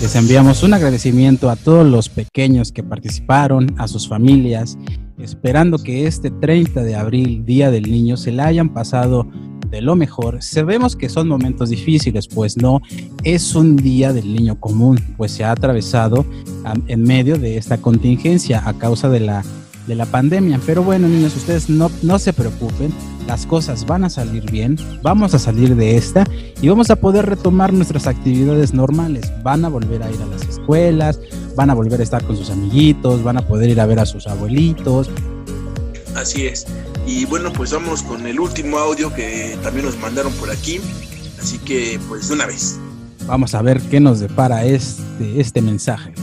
Les 0.01 0.13
enviamos 0.15 0.62
un 0.62 0.73
agradecimiento 0.73 1.49
a 1.49 1.55
todos 1.55 1.86
los 1.88 2.10
pequeños 2.10 2.71
que 2.71 2.84
participaron, 2.84 3.73
a 3.77 3.88
sus 3.88 4.08
familias, 4.08 4.77
esperando 5.17 5.77
que 5.77 6.05
este 6.05 6.31
30 6.31 6.84
de 6.84 6.95
abril, 6.95 7.45
Día 7.45 7.71
del 7.71 7.89
Niño, 7.89 8.17
se 8.17 8.31
la 8.31 8.45
hayan 8.47 8.73
pasado 8.73 9.25
de 9.69 9.81
lo 9.81 9.95
mejor. 9.95 10.43
Sabemos 10.43 10.95
que 10.95 11.10
son 11.10 11.27
momentos 11.29 11.69
difíciles, 11.69 12.27
pues 12.27 12.58
no 12.58 12.81
es 13.23 13.55
un 13.55 13.77
Día 13.77 14.12
del 14.12 14.34
Niño 14.34 14.60
común, 14.60 14.99
pues 15.17 15.31
se 15.31 15.45
ha 15.45 15.51
atravesado 15.51 16.25
en 16.88 17.01
medio 17.01 17.38
de 17.38 17.58
esta 17.58 17.77
contingencia 17.77 18.67
a 18.67 18.73
causa 18.73 19.10
de 19.10 19.21
la, 19.21 19.43
de 19.88 19.95
la 19.95 20.05
pandemia. 20.05 20.60
Pero 20.65 20.84
bueno, 20.84 21.08
niños, 21.08 21.36
ustedes 21.36 21.69
no, 21.69 21.89
no 22.03 22.19
se 22.19 22.34
preocupen, 22.34 22.93
las 23.27 23.45
cosas 23.45 23.85
van 23.85 24.03
a 24.03 24.09
salir 24.09 24.49
bien, 24.49 24.77
vamos 25.01 25.33
a 25.33 25.39
salir 25.39 25.75
de 25.75 25.97
esta 25.97 26.25
y 26.61 26.67
vamos 26.67 26.89
a 26.89 26.95
poder 26.95 27.25
retomar 27.25 27.73
nuestras 27.73 28.07
actividades 28.07 28.73
normales. 28.73 29.31
Van 29.43 29.65
a 29.65 29.69
volver 29.69 30.03
a 30.03 30.11
ir 30.11 30.21
a 30.21 30.25
las 30.25 30.43
escuelas, 30.43 31.19
van 31.55 31.69
a 31.69 31.73
volver 31.73 31.99
a 31.99 32.03
estar 32.03 32.23
con 32.23 32.38
sus 32.38 32.49
amiguitos, 32.49 33.23
van 33.23 33.38
a 33.38 33.47
poder 33.47 33.69
ir 33.69 33.79
a 33.79 33.85
ver 33.85 33.99
a 33.99 34.05
sus 34.05 34.27
abuelitos. 34.27 35.09
Así 36.15 36.45
es. 36.45 36.65
Y 37.05 37.25
bueno, 37.25 37.51
pues 37.53 37.71
vamos 37.71 38.01
con 38.03 38.25
el 38.25 38.39
último 38.39 38.77
audio 38.77 39.13
que 39.13 39.57
también 39.61 39.85
nos 39.85 39.97
mandaron 39.99 40.33
por 40.33 40.49
aquí. 40.49 40.79
Así 41.39 41.59
que, 41.59 41.99
pues 42.07 42.29
de 42.29 42.35
una 42.35 42.45
vez. 42.45 42.79
Vamos 43.27 43.53
a 43.53 43.61
ver 43.61 43.81
qué 43.81 43.99
nos 43.99 44.19
depara 44.19 44.65
este, 44.65 45.39
este 45.39 45.61
mensaje. 45.61 46.13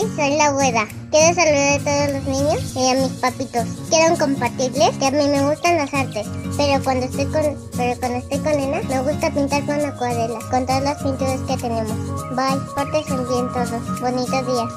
Soy 0.00 0.36
la 0.38 0.46
abuela. 0.46 0.88
Quiero 1.10 1.34
saludar 1.34 1.78
a 1.78 1.84
todos 1.84 2.12
los 2.14 2.24
niños 2.24 2.74
y 2.74 2.90
a 2.90 2.94
mis 2.94 3.12
papitos. 3.20 3.66
Quiero 3.90 4.16
compartirles 4.16 4.96
que 4.96 5.06
a 5.06 5.10
mí 5.10 5.28
me 5.28 5.46
gustan 5.46 5.76
las 5.76 5.92
artes, 5.92 6.26
pero 6.56 6.82
cuando 6.82 7.04
estoy 7.04 7.26
con, 7.26 7.42
pero 7.76 8.00
cuando 8.00 8.18
estoy 8.18 8.38
con 8.38 8.52
Lena 8.52 8.80
me 8.88 9.02
gusta 9.02 9.30
pintar 9.30 9.66
con 9.66 9.84
acuarelas, 9.84 10.44
con 10.44 10.64
todas 10.64 10.82
las 10.82 11.02
pinturas 11.02 11.40
que 11.46 11.56
tenemos. 11.56 11.98
Bye, 12.34 12.60
pórtense 12.74 13.14
bien 13.28 13.52
todos. 13.52 14.00
Bonitos 14.00 14.46
días. 14.46 14.72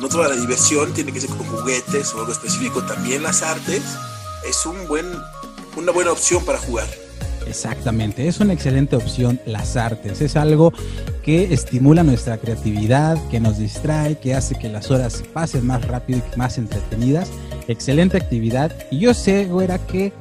No 0.00 0.08
toda 0.08 0.28
la 0.28 0.36
diversión 0.36 0.94
tiene 0.94 1.12
que 1.12 1.20
ser 1.20 1.30
con 1.30 1.46
juguetes 1.46 2.14
o 2.14 2.20
algo 2.20 2.32
específico. 2.32 2.82
También 2.84 3.22
las 3.22 3.42
artes 3.42 3.82
es 4.48 4.64
un 4.64 4.88
buen, 4.88 5.06
una 5.76 5.92
buena 5.92 6.12
opción 6.12 6.42
para 6.42 6.58
jugar. 6.58 6.88
Exactamente, 7.46 8.26
es 8.26 8.40
una 8.40 8.52
excelente 8.52 8.96
opción 8.96 9.40
las 9.46 9.76
artes. 9.76 10.20
Es 10.20 10.36
algo 10.36 10.72
que 11.22 11.52
estimula 11.54 12.02
nuestra 12.02 12.38
creatividad, 12.38 13.18
que 13.28 13.40
nos 13.40 13.58
distrae, 13.58 14.18
que 14.18 14.34
hace 14.34 14.54
que 14.54 14.68
las 14.68 14.90
horas 14.90 15.22
pasen 15.32 15.66
más 15.66 15.86
rápido 15.86 16.20
y 16.34 16.38
más 16.38 16.58
entretenidas. 16.58 17.30
Excelente 17.68 18.16
actividad. 18.16 18.72
Y 18.90 19.00
yo 19.00 19.14
sé, 19.14 19.46
güera, 19.46 19.78
que 19.78 20.12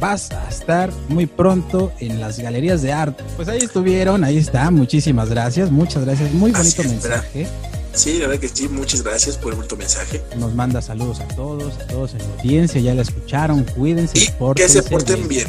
vas 0.00 0.30
a 0.30 0.48
estar 0.48 0.92
muy 1.08 1.26
pronto 1.26 1.92
en 1.98 2.20
las 2.20 2.38
galerías 2.38 2.82
de 2.82 2.92
arte. 2.92 3.24
Pues 3.36 3.48
ahí 3.48 3.58
estuvieron, 3.58 4.24
ahí 4.24 4.38
está, 4.38 4.70
muchísimas 4.70 5.28
gracias, 5.28 5.70
muchas 5.70 6.04
gracias, 6.04 6.32
muy 6.32 6.52
bonito 6.52 6.84
mensaje. 6.84 7.46
Sí, 7.92 8.18
la 8.18 8.28
verdad 8.28 8.40
que 8.40 8.48
sí, 8.48 8.68
muchas 8.68 9.02
gracias 9.02 9.36
por 9.36 9.52
el 9.52 9.56
bonito 9.56 9.76
mensaje. 9.76 10.22
Nos 10.36 10.54
manda 10.54 10.80
saludos 10.80 11.20
a 11.20 11.26
todos, 11.28 11.74
a 11.78 11.86
todos 11.88 12.12
en 12.12 12.18
la 12.18 12.26
audiencia, 12.34 12.80
ya 12.80 12.94
la 12.94 13.02
escucharon, 13.02 13.64
cuídense. 13.64 14.18
Y 14.18 14.54
que 14.54 14.68
se 14.68 14.82
porten 14.84 15.26
bien. 15.26 15.48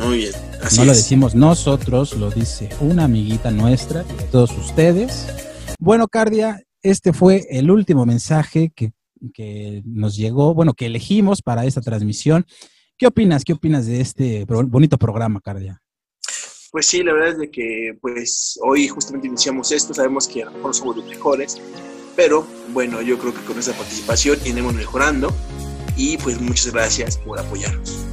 Muy 0.00 0.18
bien. 0.18 0.32
no 0.76 0.84
lo 0.84 0.92
decimos 0.92 1.34
nosotros, 1.34 2.16
lo 2.16 2.30
dice 2.30 2.68
una 2.80 3.04
amiguita 3.04 3.50
nuestra 3.50 4.04
y 4.20 4.30
todos 4.30 4.50
ustedes. 4.56 5.26
Bueno, 5.78 6.08
Cardia, 6.08 6.62
este 6.82 7.12
fue 7.12 7.46
el 7.50 7.70
último 7.70 8.06
mensaje 8.06 8.72
que, 8.74 8.92
que 9.34 9.82
nos 9.84 10.16
llegó, 10.16 10.54
bueno, 10.54 10.74
que 10.74 10.86
elegimos 10.86 11.42
para 11.42 11.64
esta 11.64 11.80
transmisión. 11.80 12.46
¿Qué 12.98 13.06
opinas? 13.06 13.44
¿Qué 13.44 13.52
opinas 13.52 13.86
de 13.86 14.00
este 14.00 14.44
bonito 14.46 14.96
programa, 14.96 15.40
Cardia? 15.40 15.82
Pues 16.72 16.86
sí, 16.86 17.02
la 17.02 17.12
verdad 17.12 17.30
es 17.30 17.38
de 17.38 17.50
que 17.50 17.96
pues 18.00 18.58
hoy 18.62 18.88
justamente 18.88 19.28
iniciamos 19.28 19.72
esto, 19.72 19.94
sabemos 19.94 20.28
que 20.28 20.42
a 20.42 20.46
lo 20.46 20.52
mejor 20.52 20.74
somos 20.74 20.96
los 20.96 21.06
mejores, 21.06 21.58
pero 22.14 22.46
bueno, 22.72 23.02
yo 23.02 23.18
creo 23.18 23.34
que 23.34 23.40
con 23.42 23.58
esta 23.58 23.72
participación 23.72 24.38
iremos 24.44 24.74
mejorando 24.74 25.34
y 25.96 26.16
pues 26.18 26.40
muchas 26.40 26.72
gracias 26.72 27.18
por 27.18 27.38
apoyarnos. 27.38 28.05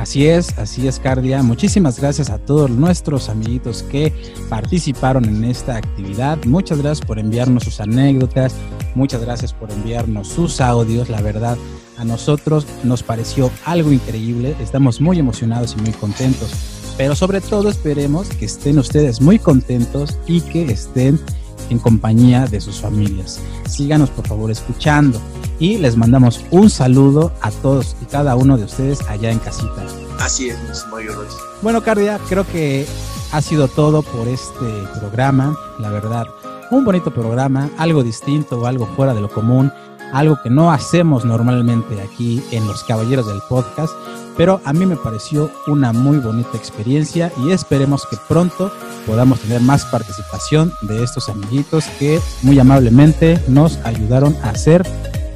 Así 0.00 0.26
es, 0.26 0.58
así 0.58 0.88
es, 0.88 0.98
Cardia. 0.98 1.42
Muchísimas 1.42 2.00
gracias 2.00 2.30
a 2.30 2.38
todos 2.38 2.70
nuestros 2.70 3.28
amiguitos 3.28 3.82
que 3.82 4.14
participaron 4.48 5.26
en 5.26 5.44
esta 5.44 5.76
actividad. 5.76 6.38
Muchas 6.46 6.78
gracias 6.78 7.06
por 7.06 7.18
enviarnos 7.18 7.64
sus 7.64 7.80
anécdotas, 7.80 8.54
muchas 8.94 9.20
gracias 9.20 9.52
por 9.52 9.70
enviarnos 9.70 10.28
sus 10.28 10.62
audios. 10.62 11.10
La 11.10 11.20
verdad, 11.20 11.58
a 11.98 12.04
nosotros 12.04 12.66
nos 12.82 13.02
pareció 13.02 13.50
algo 13.66 13.92
increíble. 13.92 14.56
Estamos 14.58 15.02
muy 15.02 15.18
emocionados 15.18 15.76
y 15.78 15.82
muy 15.82 15.92
contentos. 15.92 16.50
Pero 16.96 17.14
sobre 17.14 17.42
todo 17.42 17.68
esperemos 17.68 18.30
que 18.30 18.46
estén 18.46 18.78
ustedes 18.78 19.20
muy 19.20 19.38
contentos 19.38 20.16
y 20.26 20.40
que 20.40 20.64
estén 20.72 21.20
en 21.70 21.78
compañía 21.78 22.46
de 22.46 22.60
sus 22.60 22.80
familias. 22.80 23.40
Síganos 23.66 24.10
por 24.10 24.26
favor 24.26 24.50
escuchando 24.50 25.20
y 25.58 25.78
les 25.78 25.96
mandamos 25.96 26.40
un 26.50 26.68
saludo 26.68 27.32
a 27.40 27.50
todos 27.50 27.96
y 28.02 28.04
cada 28.06 28.36
uno 28.36 28.58
de 28.58 28.64
ustedes 28.64 29.00
allá 29.08 29.30
en 29.30 29.38
casita. 29.38 29.86
Así 30.18 30.50
es, 30.50 30.58
Mario 30.90 31.14
Luis. 31.14 31.32
Bueno, 31.62 31.82
Cardia, 31.82 32.18
creo 32.28 32.46
que 32.46 32.86
ha 33.32 33.40
sido 33.40 33.68
todo 33.68 34.02
por 34.02 34.28
este 34.28 34.66
programa, 34.98 35.58
la 35.78 35.90
verdad. 35.90 36.26
Un 36.70 36.84
bonito 36.84 37.12
programa, 37.12 37.70
algo 37.78 38.02
distinto, 38.02 38.66
algo 38.66 38.86
fuera 38.94 39.14
de 39.14 39.20
lo 39.20 39.30
común, 39.30 39.72
algo 40.12 40.38
que 40.42 40.50
no 40.50 40.72
hacemos 40.72 41.24
normalmente 41.24 42.00
aquí 42.00 42.42
en 42.50 42.66
Los 42.66 42.84
Caballeros 42.84 43.26
del 43.26 43.40
Podcast, 43.48 43.92
pero 44.36 44.60
a 44.64 44.72
mí 44.72 44.86
me 44.86 44.96
pareció 44.96 45.50
una 45.66 45.92
muy 45.92 46.18
bonita 46.18 46.56
experiencia 46.56 47.32
y 47.44 47.52
esperemos 47.52 48.06
que 48.06 48.16
pronto 48.28 48.72
podamos 49.06 49.40
tener 49.40 49.60
más 49.60 49.84
participación 49.86 50.72
de 50.82 51.02
estos 51.02 51.28
amiguitos 51.28 51.84
que 51.98 52.20
muy 52.42 52.58
amablemente 52.58 53.38
nos 53.48 53.76
ayudaron 53.84 54.36
a 54.42 54.50
hacer 54.50 54.86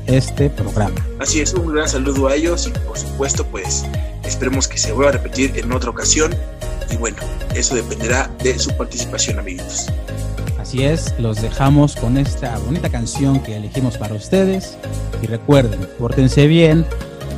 este 0.06 0.50
programa. 0.50 0.94
Así 1.18 1.40
es, 1.40 1.54
un 1.54 1.72
gran 1.72 1.88
saludo 1.88 2.28
a 2.28 2.34
ellos 2.34 2.66
y 2.66 2.70
por 2.86 2.98
supuesto 2.98 3.46
pues 3.46 3.84
esperemos 4.24 4.68
que 4.68 4.78
se 4.78 4.92
vuelva 4.92 5.10
a 5.10 5.12
repetir 5.12 5.52
en 5.56 5.72
otra 5.72 5.90
ocasión 5.90 6.34
y 6.90 6.96
bueno, 6.96 7.16
eso 7.54 7.74
dependerá 7.74 8.30
de 8.42 8.58
su 8.58 8.76
participación 8.76 9.38
amiguitos. 9.38 9.86
Así 10.64 10.82
es, 10.82 11.14
los 11.18 11.42
dejamos 11.42 11.94
con 11.94 12.16
esta 12.16 12.56
bonita 12.56 12.88
canción 12.88 13.38
que 13.40 13.54
elegimos 13.54 13.98
para 13.98 14.14
ustedes 14.14 14.78
y 15.22 15.26
recuerden, 15.26 15.78
pórtense 15.98 16.46
bien, 16.46 16.86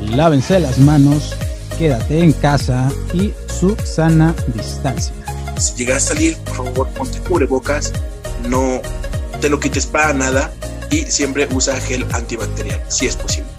lávense 0.00 0.60
las 0.60 0.78
manos, 0.78 1.34
quédate 1.76 2.20
en 2.20 2.32
casa 2.32 2.88
y 3.12 3.32
su 3.48 3.76
sana 3.82 4.32
distancia. 4.54 5.12
Si 5.58 5.74
llegas 5.74 6.04
a 6.04 6.14
salir, 6.14 6.36
por 6.36 6.54
favor, 6.54 6.88
ponte 6.90 7.18
cubrebocas, 7.18 7.92
no 8.48 8.80
te 9.40 9.48
lo 9.48 9.58
quites 9.58 9.86
para 9.86 10.12
nada 10.12 10.52
y 10.92 10.98
siempre 10.98 11.48
usa 11.52 11.74
gel 11.80 12.06
antibacterial, 12.12 12.80
si 12.86 13.06
es 13.06 13.16
posible. 13.16 13.50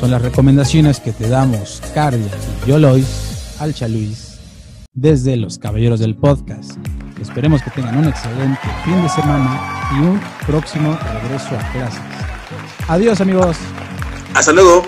Son 0.00 0.10
las 0.10 0.22
recomendaciones 0.22 1.00
que 1.00 1.12
te 1.12 1.28
damos 1.28 1.82
Cardia 1.92 2.30
y 2.64 2.70
Yolois, 2.70 3.56
Alcha 3.58 3.88
Luis, 3.88 4.38
desde 4.94 5.36
los 5.36 5.58
Caballeros 5.58 6.00
del 6.00 6.16
Podcast. 6.16 6.78
Esperemos 7.22 7.62
que 7.62 7.70
tengan 7.70 7.98
un 7.98 8.08
excelente 8.08 8.68
fin 8.84 9.00
de 9.00 9.08
semana 9.08 9.88
y 9.94 10.00
un 10.00 10.20
próximo 10.44 10.98
regreso 11.22 11.56
a 11.56 11.72
clases. 11.72 12.00
Adiós 12.88 13.20
amigos. 13.20 13.56
Hasta 14.34 14.52
luego. 14.52 14.84